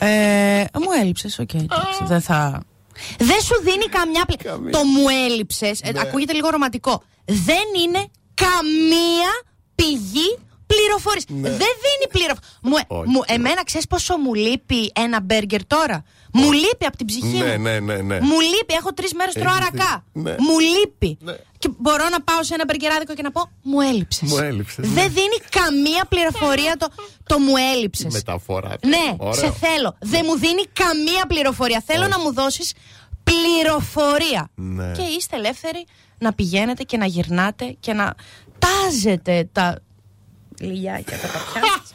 Ε, 0.00 0.64
μου 0.72 0.90
έλειψες, 1.00 1.38
οκ, 1.38 1.54
εντάξει, 1.54 2.04
δεν 2.04 2.20
θα... 2.20 2.62
Δεν 3.18 3.40
σου 3.40 3.62
δίνει 3.62 3.84
καμιά 3.84 4.24
πλη... 4.24 4.36
Το 4.70 4.84
μου 4.84 5.08
έλειψες, 5.08 5.80
ε, 5.80 5.92
ακούγεται 5.96 6.32
λίγο 6.32 6.50
ρομαντικό. 6.50 7.02
Δεν 7.24 7.64
είναι 7.82 8.08
καμία 8.34 9.30
πηγή 9.74 10.38
πληροφορίες. 10.66 11.24
Δεν 11.28 11.72
δίνει 11.84 12.06
πληροφορίες. 12.10 12.58
Μου, 12.62 12.76
Όχι. 12.88 13.08
μου, 13.08 13.20
εμένα 13.26 13.64
ξέρεις 13.64 13.86
πόσο 13.86 14.16
μου 14.18 14.34
λείπει 14.34 14.92
ένα 14.94 15.20
μπέργκερ 15.20 15.66
τώρα; 15.66 16.04
Μου 16.32 16.52
λείπει 16.52 16.84
από 16.86 16.96
την 16.96 17.06
ψυχή 17.06 17.36
Ναι, 17.38 17.56
μου. 17.56 17.62
ναι, 17.62 17.78
ναι, 17.80 17.96
ναι. 17.96 18.20
Μου 18.20 18.40
λείπει, 18.40 18.74
έχω 18.74 18.92
τρεις 18.94 19.14
μέρες 19.14 19.34
τρώω 19.34 19.44
Έχεις 19.46 19.56
αρακά. 19.66 20.04
δει- 20.12 20.22
ναι. 20.24 20.30
Μου 20.38 20.58
λείπει. 20.58 21.18
Ναι. 21.20 21.32
Και 21.58 21.68
μπορώ 21.78 22.08
να 22.08 22.20
πάω 22.22 22.42
σε 22.42 22.54
ένα 22.54 22.64
μπεργκεράδικο 22.66 23.14
και 23.14 23.22
να 23.22 23.30
πω 23.30 23.50
Μου 23.62 23.80
έλειψες. 23.80 24.28
Μου 24.30 24.36
έλειψες, 24.38 24.86
ναι. 24.88 24.94
Δεν 24.94 25.12
δίνει 25.12 25.36
καμία 25.50 26.04
πληροφορία 26.08 26.76
το, 26.76 26.86
το 27.26 27.38
μου 27.38 27.54
έλειψες. 27.74 28.12
Μεταφορά. 28.12 28.74
Ναι, 28.86 29.14
Ωραίο. 29.18 29.32
σε 29.34 29.52
θέλω. 29.52 29.96
Δεν 30.00 30.22
μου 30.26 30.38
δίνει 30.38 30.62
καμία 30.72 31.24
πληροφορία. 31.28 31.82
Θέλω 31.86 32.06
να 32.08 32.18
μου 32.18 32.32
δώσεις 32.32 32.72
πληροφορία. 33.24 34.50
Ναι. 34.54 34.92
Και 34.92 35.02
είστε 35.02 35.36
ελεύθεροι 35.36 35.86
να 36.18 36.32
πηγαίνετε 36.32 36.82
και 36.82 36.96
να 36.96 37.06
γυρνάτε 37.06 37.76
και 37.80 37.92
να 37.92 38.14
τάζετε 38.58 39.48
τα 39.52 39.78
λιλιάκια 40.60 41.16
τα 41.18 41.26
παπιά 41.34 41.62
σας, 41.78 41.94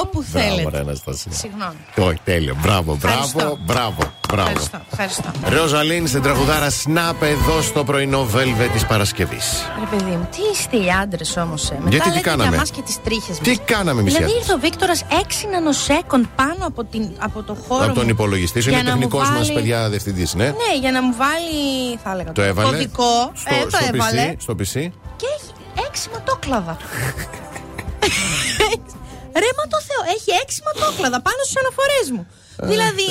όπου 0.00 0.24
Μπράβο, 0.32 0.46
ρε 0.48 0.54
θέλετε. 0.54 0.78
Αναστασία. 0.78 1.32
Συγγνώμη. 1.32 1.76
Όχι, 2.10 2.18
τέλειο. 2.24 2.56
Μπράβο, 2.62 2.96
μπράβο, 2.96 3.14
Ευχαριστώ. 3.16 3.58
μπράβο. 3.64 3.98
μπράβο. 4.32 4.48
Ευχαριστώ. 4.50 4.80
ευχαριστώ. 4.90 5.30
Ροζαλίν 5.62 6.06
στην 6.06 6.22
τραγουδάρα 6.22 6.68
Snap 6.70 7.22
εδώ 7.22 7.62
στο 7.62 7.84
πρωινό 7.84 8.26
Velvet 8.34 8.68
της 8.72 8.86
Παρασκευής. 8.86 9.62
Ρε 9.78 9.96
παιδί 9.96 10.10
μου, 10.10 10.28
τι 10.30 10.38
είστε 10.52 10.76
οι 10.76 10.90
άντρες 11.02 11.36
όμως. 11.36 11.70
Ε. 11.70 11.74
Μετά 11.78 11.88
Γιατί 11.90 12.08
τι 12.08 12.14
λέτε 12.16 12.28
κάναμε; 12.28 12.48
για 12.48 12.58
μας 12.58 12.70
και 12.70 12.82
τις 12.82 13.02
τρίχες 13.02 13.28
μας. 13.28 13.38
Τι 13.38 13.56
κάναμε 13.58 14.00
εμείς 14.00 14.12
οι 14.12 14.16
Δηλαδή 14.16 14.32
άντρες; 14.32 14.46
ήρθε 14.48 14.54
ο 14.54 14.58
Βίκτορας 14.60 15.04
6 15.10 15.48
νανοσέκοντ 15.52 16.24
πάνω 16.36 16.66
από, 16.66 16.84
την, 16.84 17.10
από 17.18 17.42
το 17.42 17.54
χώρο. 17.68 17.84
Από 17.84 17.94
τον 17.94 18.04
μου 18.04 18.10
υπολογιστή 18.10 18.60
σου 18.60 18.68
για 18.68 18.78
είναι 18.78 18.88
να 18.88 18.94
μου 18.96 19.00
τεχνικός 19.02 19.28
μας, 19.28 19.38
βάλει- 19.38 19.52
παιδιά, 19.54 19.88
διευθυντής, 19.88 20.34
ναι. 20.34 20.44
Ναι, 20.44 20.78
για 20.80 20.90
να 20.92 21.02
μου 21.02 21.14
βάλει. 21.16 21.98
Θα 22.02 22.10
έλεγα 22.10 22.32
Το 22.32 22.42
έβαλε. 22.42 22.68
Κωδικό. 22.70 23.30
Στο, 23.34 23.54
ε, 23.54 23.62
το 23.62 23.68
στο 23.70 23.78
έβαλε. 23.94 24.32
PC, 24.32 24.34
στο 24.38 24.52
PC. 24.58 24.72
Και 25.16 25.26
έχει 25.36 25.50
έξι 25.88 26.08
ματόκλαδα. 26.12 26.76
Ρε 29.34 29.50
μα 29.58 29.64
το 29.74 29.78
Θεό, 29.88 30.00
έχει 30.16 30.30
έξι 30.42 30.60
ματόκλαδα 30.66 31.20
πάνω 31.22 31.36
στις 31.44 31.56
αναφορές 31.62 32.06
μου. 32.14 32.26
δηλαδή, 32.72 33.06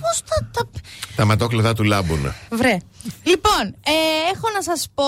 πώς 0.00 0.16
θα 0.24 0.48
τα. 0.52 0.70
Τα 1.16 1.24
ματόκλεδα 1.24 1.72
του 1.74 1.82
λάμπουν. 1.84 2.34
Βρε. 2.50 2.76
Λοιπόν, 3.22 3.62
ε, 3.84 3.92
έχω 4.34 4.48
να 4.54 4.62
σας 4.62 4.88
πω 4.94 5.04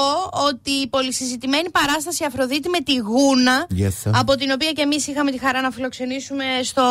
ότι 0.48 0.70
η 0.70 0.88
πολυσυζητημένη 0.88 1.70
παράσταση 1.70 2.25
Αφροδίτη 2.25 2.68
με 2.68 2.79
τη 2.81 2.96
Γούνα, 2.96 3.66
Yes, 3.79 3.85
sir. 4.09 4.11
από 4.14 4.35
την 4.37 4.51
οποία 4.51 4.72
και 4.72 4.83
εμείς 4.83 5.07
είχαμε 5.07 5.31
τη 5.31 5.38
χαρά 5.38 5.61
να 5.61 5.70
φιλοξενήσουμε 5.70 6.44
στο 6.62 6.83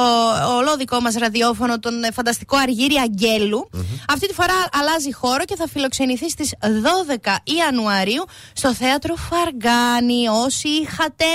ολόδικό 0.57 0.99
μας 0.99 1.15
ραδιόφωνο 1.15 1.79
τον 1.79 2.03
ε, 2.03 2.11
φανταστικό 2.11 2.57
Αργύρι 2.57 2.95
Αγγέλου. 2.95 3.69
Αυτή 4.09 4.27
τη 4.27 4.33
φορά 4.33 4.53
αλλάζει 4.79 5.13
χώρο 5.13 5.43
και 5.45 5.55
θα 5.55 5.67
φιλοξενηθεί 5.67 6.29
στις 6.29 6.53
12 6.61 7.35
Ιανουαρίου 7.43 8.23
στο 8.53 8.73
θέατρο 8.73 9.15
Φαργάνη. 9.15 10.27
Όσοι 10.45 10.67
είχατε 10.67 11.25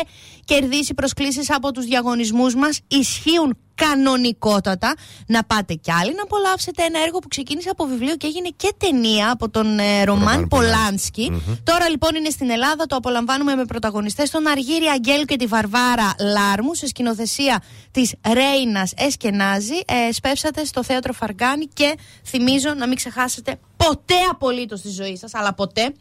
κερδίσει 0.46 0.94
προσκλήσεις 0.94 1.50
από 1.50 1.72
τους 1.72 1.84
διαγωνισμούς 1.84 2.54
μας. 2.54 2.80
Ισχύουν 2.88 3.56
κανονικότατα. 3.76 4.94
Να 5.26 5.44
πάτε 5.44 5.74
κι 5.74 5.92
άλλοι 5.92 6.14
να 6.14 6.22
απολαύσετε 6.22 6.82
ένα 6.82 6.98
έργο 7.02 7.18
που 7.18 7.28
ξεκίνησε 7.28 7.68
από 7.68 7.84
βιβλίο 7.84 8.16
και 8.16 8.26
έγινε 8.26 8.48
και 8.56 8.74
ταινία 8.76 9.30
από 9.30 9.50
τον 9.50 9.78
ε, 9.78 10.04
Ρωμάν 10.04 10.24
Ρωμάν 10.24 10.48
Πολάνσκι. 10.48 11.42
Τώρα 11.64 11.88
λοιπόν 11.88 12.14
είναι 12.14 12.30
στην 12.30 12.50
Ελλάδα, 12.50 12.86
το 12.86 12.96
απολαμβάνουμε 12.96 13.54
με 13.54 13.64
πρωταγωνιστές 13.64 14.30
τον 14.30 14.46
Αργύρι 14.46 14.86
Αγγέλου 14.86 15.24
και 15.24 15.36
τη 15.36 15.46
Βαρβάρα 15.46 16.14
Λάρμου 16.20 16.74
σε 16.74 16.86
σκηνοθεσία 16.86 17.62
της 17.90 18.14
Ρέινας 18.32 18.92
Εσκενάζη. 18.96 19.80
Ε, 19.86 20.12
σπεύσατε 20.12 20.64
στο 20.64 20.84
θέατρο 20.84 21.12
Φαργκάνη 21.12 21.66
και 21.72 21.94
θυμίζω 22.24 22.74
να 22.74 22.86
μην 22.86 22.96
ξεχάσετε 22.96 23.58
ποτέ 23.76 24.14
απολύτως 24.30 24.80
τη 24.80 24.88
ζωή 24.90 25.16
σας, 25.16 25.34
αλλά 25.34 25.54
ποτέ 25.54 25.92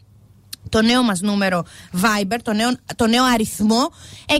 το 0.68 0.82
νέο 0.82 1.02
μας 1.02 1.20
νούμερο 1.20 1.64
Viber, 2.02 2.36
το 2.42 2.52
νέο, 2.52 2.70
το 2.96 3.06
νέο 3.06 3.24
αριθμό 3.24 3.90
6931 4.28 4.32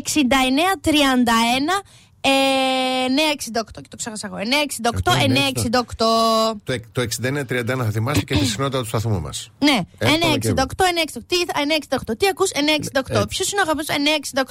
ε, 2.20 2.28
968 2.28 3.64
και 3.82 3.88
το 3.88 3.96
ξέχασα 3.96 4.26
εγώ 4.26 4.36
968 5.04 5.10
968 5.70 6.56
Το, 6.64 6.72
εκ- 6.72 6.84
το 6.92 7.00
69-31 7.02 7.64
θα 7.78 7.90
θυμάσαι 7.90 8.20
και 8.22 8.34
τη 8.34 8.44
συχνότητα 8.50 8.78
του 8.80 8.86
σταθμού 8.86 9.20
μας. 9.20 9.50
ναι, 9.58 9.80
Εύκολο 9.98 10.38
και 10.38 10.52
968, 10.56 10.62
968. 10.62 11.20
Τι, 11.26 11.36
θα- 11.44 11.52
968. 12.12 12.16
Τι 12.18 12.26
ακούς, 12.26 12.50
968. 12.52 13.10
Έτσι. 13.10 13.26
Ποιος 13.28 13.52
είναι 13.52 13.60
ο 13.60 13.64
αγαπημένος, 13.70 13.88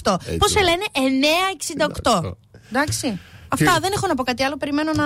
968. 0.04 0.16
Έτσι. 0.26 0.38
Πώς 0.38 0.52
σε 0.52 0.60
λένε, 0.62 0.84
968. 0.94 2.22
968. 2.22 2.38
Εντάξει. 2.70 3.20
Αυτά 3.48 3.80
δεν 3.80 3.92
έχω 3.96 4.08
να 4.08 4.16
πω 4.16 4.24
κάτι 4.24 4.44
άλλο. 4.44 4.58
Περιμένω 4.58 4.92
να. 4.94 5.04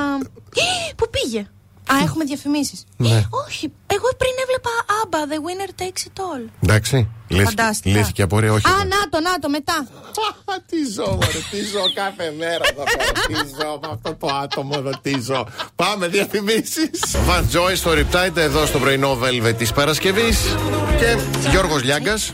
Ι, 0.53 0.93
Πού 0.97 1.05
πήγε; 1.09 1.47
Α, 1.93 1.95
έχουμε 2.03 2.23
διαφημίσεις. 2.23 2.83
Ναι. 2.97 3.23
Όχι. 3.45 3.71
Εγώ 3.87 4.07
πριν 4.17 4.31
έβλεπα 4.43 4.69
Άμπα, 5.03 5.19
The 5.31 5.39
winner 5.47 5.81
takes 5.81 6.03
it 6.07 6.19
all. 6.21 6.49
Εντάξει. 6.63 7.07
Λύθηκε, 7.27 7.49
Φαντάστηκα. 7.49 7.97
λύθηκε 7.97 8.21
απορία, 8.21 8.53
όχι. 8.53 8.67
Α, 8.67 8.71
να 8.71 9.09
το, 9.09 9.19
να 9.19 9.39
το, 9.39 9.49
μετά. 9.49 9.87
τι 10.69 10.77
ζω, 10.93 11.05
μωρέ, 11.05 11.39
τι 11.51 11.63
ζω 11.63 11.81
κάθε 11.93 12.33
μέρα 12.37 12.63
εδώ 12.71 12.83
πέρα. 12.83 13.11
Τι 13.27 13.33
ζω 13.33 13.79
με 13.81 13.87
αυτό 13.91 14.15
το 14.15 14.27
άτομο 14.43 14.71
εδώ, 14.77 14.91
τι 15.01 15.19
ζω. 15.21 15.47
Πάμε, 15.75 16.07
διαφημίσεις. 16.07 16.99
Van 17.27 17.43
Joy 17.55 17.75
στο 17.75 17.91
Riptide 17.91 18.35
εδώ 18.37 18.65
στο 18.65 18.79
πρωινό 18.79 19.17
Velvet 19.23 19.53
της 19.57 19.73
Παρασκευής. 19.73 20.39
Και 20.99 21.17
Γιώργος 21.49 21.83
Λιάγκας. 21.83 22.33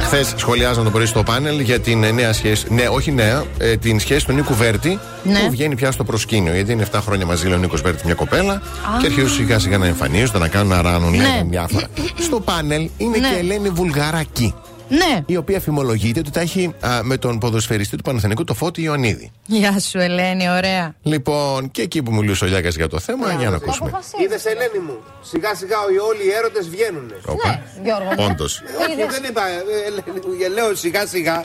Χθες 0.00 0.32
σχολιάζαν 0.36 0.84
το 0.84 0.90
πρωί 0.90 1.06
στο 1.06 1.22
πάνελ 1.22 1.60
για 1.60 1.80
την 1.80 2.04
ε, 2.04 2.10
νέα 2.10 2.32
σχέση. 2.32 2.66
Ναι, 2.70 2.88
όχι 2.88 3.12
νέα, 3.12 3.44
ε, 3.58 3.76
την 3.76 4.00
σχέση 4.00 4.26
του 4.26 4.32
Νίκου 4.32 4.54
Βέρτη 4.54 4.98
Ναι. 5.22 5.38
που 5.38 5.50
βγαίνει 5.50 5.74
πια 5.74 5.90
στο 5.90 6.04
προσκήνιο. 6.04 6.54
Γιατί 6.54 6.72
είναι 6.72 6.86
7 6.92 6.98
χρόνια 7.02 7.26
μαζί, 7.26 7.46
λέει 7.46 7.54
ο 7.56 7.58
Νίκος 7.58 7.80
Βέρτη, 7.80 8.02
μια 8.04 8.14
κοπέλα. 8.14 8.62
Και 9.00 9.06
αρχίζουν 9.06 9.30
σιγά 9.30 9.58
σιγά 9.58 9.78
να 9.78 9.86
εμφανίζονται, 9.86 10.38
να 10.38 10.48
κάνουν 10.48 10.68
να 10.68 10.82
ράνουν, 10.82 11.10
Ναι. 11.10 11.16
λέγανε 11.16 11.46
διάφορα. 11.50 11.86
στο 12.20 12.40
πάνελ 12.40 12.88
είναι 12.96 13.18
Ναι. 13.18 13.28
και 13.28 13.34
η 13.34 13.38
Ελένη 13.38 13.68
Βουλγαράκη 13.68 14.54
Ναι. 14.90 15.20
η 15.26 15.36
οποία 15.36 15.60
φημολογείται 15.60 16.20
ότι 16.20 16.30
τα 16.30 16.40
έχει 16.40 16.74
α, 16.80 17.00
με 17.02 17.16
τον 17.16 17.38
ποδοσφαιριστή 17.38 17.96
του 17.96 18.02
Παναθηνικού 18.02 18.44
το 18.44 18.54
Φώτη 18.54 18.82
Ιωνίδη. 18.82 19.30
Γεια 19.46 19.78
σου, 19.80 19.98
Ελένη, 19.98 20.50
ωραία. 20.50 20.94
Λοιπόν, 21.02 21.70
και 21.70 21.82
εκεί 21.82 22.02
που 22.02 22.12
μιλούσε 22.14 22.44
ο 22.44 22.48
Λιάκας 22.48 22.74
για 22.76 22.88
το 22.88 22.98
θέμα, 22.98 23.32
για 23.32 23.50
να 23.50 23.56
ακούσουμε. 23.56 23.90
Είδες 24.24 24.44
Ελένη 24.44 24.78
μου. 24.86 24.96
Σιγά 25.22 25.54
σιγά 25.54 25.76
όλοι 26.08 26.24
οι 26.28 26.32
έρωτες 26.38 26.68
βγαίνουν. 26.68 27.12
Όπα. 27.26 27.62
Γιώργο 27.84 28.08
μου. 28.18 28.26
Όντως. 28.30 28.62
Όχι, 28.80 28.94
δεν 29.10 29.24
είπα. 29.28 29.42
ε, 29.48 29.62
Ελένη 29.86 30.26
μου, 30.26 30.54
Λέω 30.54 30.74
σιγά 30.74 31.06
σιγά 31.06 31.44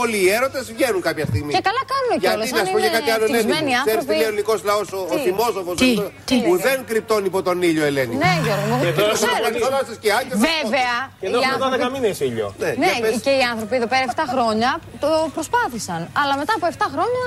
Όλοι 0.00 0.16
οι 0.24 0.28
έρωτες 0.36 0.64
βγαίνουν 0.76 1.02
κάποια 1.08 1.24
στιγμή. 1.30 1.52
Και 1.56 1.62
καλά 1.68 1.82
κάνουν 1.92 2.10
Γιατί 2.12 2.24
κιόλας, 2.24 2.50
να 2.56 2.58
αν 2.60 2.66
σου 2.66 2.72
πω 2.74 2.78
και 2.82 2.86
είναι 2.88 2.96
κάτι 2.98 3.10
άλλο, 3.14 3.24
Ελένη. 3.24 3.38
ευτυχισμένοι 3.38 3.70
Ξέρεις 3.72 3.84
τι 3.84 3.90
άνθρωποι. 3.90 4.14
λέει 4.20 4.26
ο 4.28 4.30
ελληνικό 4.32 4.54
λαός, 4.70 4.86
ο, 4.98 5.00
ο 5.12 5.16
Τι; 5.16 5.20
θυμόσοφος. 5.26 5.74
Τι; 5.82 5.90
Τι; 6.28 6.36
Που 6.46 6.54
δεν 6.66 6.78
κρυπτώνει 6.90 7.26
υπό 7.32 7.40
τον 7.48 7.56
ήλιο, 7.70 7.84
Ελένη. 7.90 8.14
Ναι, 8.24 8.32
Γιώργο 8.44 8.64
μου. 8.78 8.82
Και 8.86 8.92
τώρα 9.00 9.12
ξέρω. 9.18 9.32
θα 9.36 9.40
κάνει 9.46 9.58
όλα 9.68 9.80
στα 9.86 9.94
σκιά 9.98 10.16
και 10.26 10.32
θα- 10.36 10.42
Βέβαια, 10.48 10.94
Και 11.20 11.26
οι 11.26 11.28
εδώ 11.28 11.38
έχουμε 11.38 11.64
άνθρωποι 11.66 11.84
12 11.86 11.94
μήνες 11.94 12.16
ήλιο. 12.28 12.46
Ναι, 12.62 12.70
Ναι, 12.82 12.90
για 12.92 13.02
πες. 13.04 13.20
και 13.26 13.32
οι 13.38 13.42
άνθρωποι 13.52 13.74
εδώ 13.80 13.88
πέρα 13.92 14.04
7 14.10 14.24
χρόνια 14.32 14.70
το 15.02 15.08
προσπάθησαν. 15.36 16.00
Αλλά 16.20 16.32
μετά 16.40 16.52
από 16.58 16.66
7 16.74 16.86
χρόνια 16.94 17.24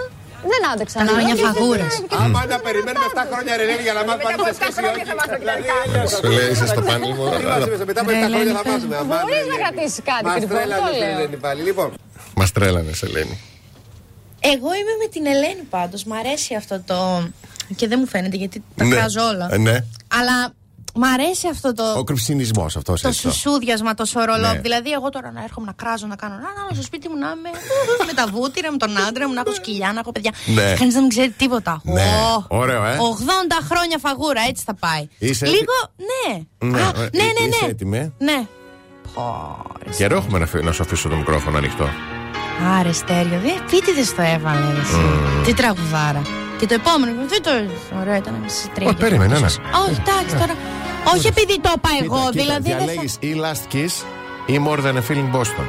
δεν 0.51 0.61
άντεξαν. 0.71 0.99
Τα 1.01 1.11
χρόνια 1.13 1.33
Και 1.35 1.41
δεν 1.41 1.53
φαγούρας. 1.53 1.93
είναι- 1.97 2.23
Άμα 2.23 2.39
να 2.53 2.57
περιμένουμε 2.67 3.05
7 3.11 3.23
χρόνια 3.31 3.51
ρε 3.59 3.63
Ελένη, 3.67 3.83
για 3.87 3.95
να 3.97 4.01
μάθουμε 4.07 4.29
αν 4.33 4.37
είσαι 4.41 4.53
σχέση 4.59 4.79
ή 4.85 4.87
όχι. 4.91 5.03
Σου 6.21 6.29
λέει, 6.37 6.47
είσαι 6.53 6.67
στο 6.73 6.81
πάνελ 6.89 7.11
μου. 7.17 7.23
Τι 7.39 7.43
μας 7.51 7.61
είπες, 7.65 7.79
Μετά 7.89 7.99
από 8.03 8.11
7 8.15 8.27
χρόνια 8.33 8.53
θα 8.59 8.63
μάθουμε. 8.71 8.95
Αμάν, 9.01 9.19
Μπορείς 9.23 9.35
να 9.35 9.55
Ελένη. 9.55 9.57
κρατήσεις 9.63 9.99
κάτι 10.09 10.23
Μας 10.27 10.35
κρυφό, 10.37 10.53
τρέλανες, 10.55 10.83
το 10.85 10.97
λέω. 11.01 11.17
Ελένη, 11.17 11.37
πάλι. 11.45 11.61
Λοιπόν, 11.69 11.87
Μας 12.35 12.51
τρέλανε, 12.51 12.91
Ελένη. 13.03 13.39
Εγώ 14.39 14.67
είμαι 14.73 14.95
με 15.03 15.07
την 15.11 15.25
Ελένη 15.25 15.61
πάντως. 15.69 16.03
Μ' 16.03 16.13
αρέσει 16.13 16.55
αυτό 16.55 16.81
το. 16.85 17.27
Και 17.75 17.87
δεν 17.87 17.97
μου 18.01 18.07
φαίνεται 18.07 18.37
γιατί 18.37 18.63
τα 18.75 18.85
Ναι. 18.85 18.95
κράζω 18.95 19.21
όλα. 19.27 19.47
Ε, 19.51 19.57
Ναι. 19.57 19.77
Αλλά 20.19 20.53
μ' 20.95 21.03
αρέσει 21.03 21.47
αυτό 21.51 21.73
το. 21.73 21.83
Ο 21.97 22.03
κρυψινισμός 22.03 22.75
αυτός 22.75 23.01
Το 23.01 23.07
έτσι. 23.07 23.21
το. 23.21 23.31
σουσούδιασμα, 23.31 23.93
το 23.93 24.05
σορολό. 24.05 24.51
Ναι. 24.51 24.59
Δηλαδή, 24.59 24.91
εγώ 24.91 25.09
τώρα 25.09 25.31
να 25.31 25.43
έρχομαι 25.43 25.65
να 25.65 25.71
κράζω, 25.73 26.07
να 26.07 26.15
κάνω. 26.15 26.33
Να, 26.35 26.41
να, 26.41 26.73
στο 26.73 26.83
σπίτι 26.83 27.09
μου 27.09 27.17
να 27.17 27.27
είμαι 27.27 27.49
με 28.07 28.13
τα 28.13 28.27
βούτυρα, 28.27 28.71
με 28.71 28.77
τον 28.77 28.97
άντρα 29.07 29.27
μου, 29.27 29.33
να 29.33 29.41
έχω 29.45 29.53
σκυλιά, 29.53 29.93
να 29.93 29.99
έχω 29.99 30.11
παιδιά. 30.11 30.31
Ναι. 30.45 30.73
Κανείς 30.79 30.93
δεν 30.93 31.07
ξέρει 31.09 31.29
τίποτα. 31.29 31.81
Ναι. 31.83 32.01
Ω, 32.37 32.45
Ωραίο, 32.47 32.85
ε. 32.85 32.97
80 32.97 33.01
χρόνια 33.69 33.97
φαγούρα, 33.99 34.41
έτσι 34.49 34.63
θα 34.65 34.73
πάει. 34.73 35.07
Είσαι 35.17 35.45
Λίγο, 35.45 35.73
ναι. 36.09 36.43
Ναι, 36.69 36.81
Α, 36.81 36.87
ε, 36.87 36.91
ναι, 36.91 37.23
ναι, 37.23 37.47
είσαι 37.49 37.65
ναι. 37.65 37.69
έτοιμη, 37.71 37.97
ε; 37.97 38.11
Ναι. 38.17 38.47
Πω, 39.13 39.57
ρε, 39.83 39.89
Καιρό 39.91 40.15
έχουμε 40.17 40.39
να, 40.39 40.45
φυ- 40.45 40.63
να 40.63 40.71
σου 40.71 40.83
αφήσω 40.83 41.09
το 41.09 41.15
μικρόφωνο 41.15 41.57
ανοιχτό. 41.57 41.89
Άρε, 42.79 42.91
στέριο. 42.91 43.39
Δεν 43.45 43.53
επίτηδε 43.65 44.01
το 44.15 44.21
έβαλε. 44.35 44.65
Εσύ. 44.81 45.03
Τι 45.45 45.53
τραγουδάρα. 45.53 46.21
Και 46.59 46.65
το 46.65 46.73
επόμενο. 46.73 47.11
Δεν 47.27 47.41
το. 47.43 47.49
Ωραία, 48.01 48.17
ήταν 48.17 48.33
μισή 48.43 48.69
τρία. 48.73 48.89
Ω, 48.89 48.93
περίμενε, 48.93 49.39
ναι. 49.39 49.45
Όχι, 49.85 50.01
εντάξει 50.07 50.35
τώρα. 50.41 50.55
Όχι 51.15 51.27
επειδή 51.27 51.59
το 51.59 51.71
είπα 51.75 51.89
εγώ, 52.03 52.15
Κοίτα, 52.17 52.29
κοίτα, 52.31 52.41
δηλαδή. 52.43 52.69
δεν 52.69 52.77
θα- 52.77 52.85
διαλέγεις 52.85 53.13
ή 53.19 53.31
Last 53.43 53.65
Kiss 53.75 53.93
ή 54.45 54.61
More 54.67 54.79
Than 54.85 54.95
a 55.01 55.03
Feeling 55.07 55.29
Boston. 55.39 55.67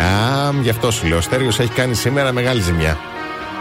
Α, 0.00 0.52
γι' 0.62 0.70
αυτό 0.70 0.90
σου 0.90 1.06
λέω. 1.06 1.16
Ο 1.16 1.20
Στέριος 1.20 1.58
έχει 1.58 1.70
κάνει 1.72 1.94
σήμερα 1.94 2.32
μεγάλη 2.32 2.60
ζημιά. 2.60 2.98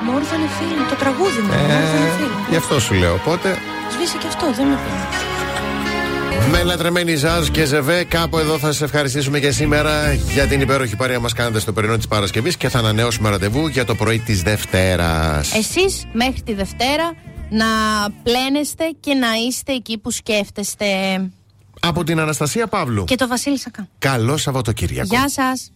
More 0.07 0.19
than 0.31 0.41
a 0.47 0.51
feeling, 0.61 0.89
το 0.89 0.95
τραγούδι 0.95 1.39
μου. 1.41 1.51
Ε, 1.53 1.55
More 1.55 1.69
than 1.69 2.03
a 2.05 2.21
feeling. 2.21 2.49
γι' 2.49 2.55
αυτό 2.55 2.79
σου 2.79 2.93
λέω. 2.93 3.13
Οπότε, 3.13 3.57
Σβήσε 3.93 4.17
και 4.17 4.27
αυτό, 4.27 4.45
δεν 4.55 4.65
με 4.67 4.75
πει. 4.75 5.34
Με 6.51 6.63
λατρεμένη 6.63 7.15
Ζάζ 7.15 7.47
και 7.47 7.65
Ζεβέ, 7.65 8.03
κάπου 8.03 8.37
εδώ 8.37 8.57
θα 8.57 8.67
σας 8.67 8.81
ευχαριστήσουμε 8.81 9.39
και 9.39 9.51
σήμερα 9.51 10.13
για 10.13 10.47
την 10.47 10.61
υπέροχη 10.61 10.95
παρέα 10.95 11.19
μας 11.19 11.33
κάνατε 11.33 11.59
στο 11.59 11.73
πρωινό 11.73 11.97
της 11.97 12.07
Παρασκευής 12.07 12.57
και 12.57 12.69
θα 12.69 12.79
ανανεώσουμε 12.79 13.29
ραντεβού 13.29 13.67
για 13.67 13.85
το 13.85 13.95
πρωί 13.95 14.19
της 14.19 14.41
Δευτέρας. 14.41 15.53
Εσείς 15.53 16.05
μέχρι 16.13 16.41
τη 16.41 16.53
Δευτέρα 16.53 17.13
να 17.49 17.65
πλένεστε 18.23 18.83
και 18.99 19.13
να 19.13 19.27
είστε 19.47 19.73
εκεί 19.73 19.97
που 19.97 20.11
σκέφτεστε. 20.11 20.85
Από 21.79 22.03
την 22.03 22.19
Αναστασία 22.19 22.67
Παύλου. 22.67 23.03
Και 23.03 23.15
το 23.15 23.27
Βασίλη 23.27 23.59
Σακά. 23.59 23.87
Καλό 23.99 24.37
Σαββατοκύριακο. 24.37 25.07
Γεια 25.11 25.29
σας. 25.29 25.71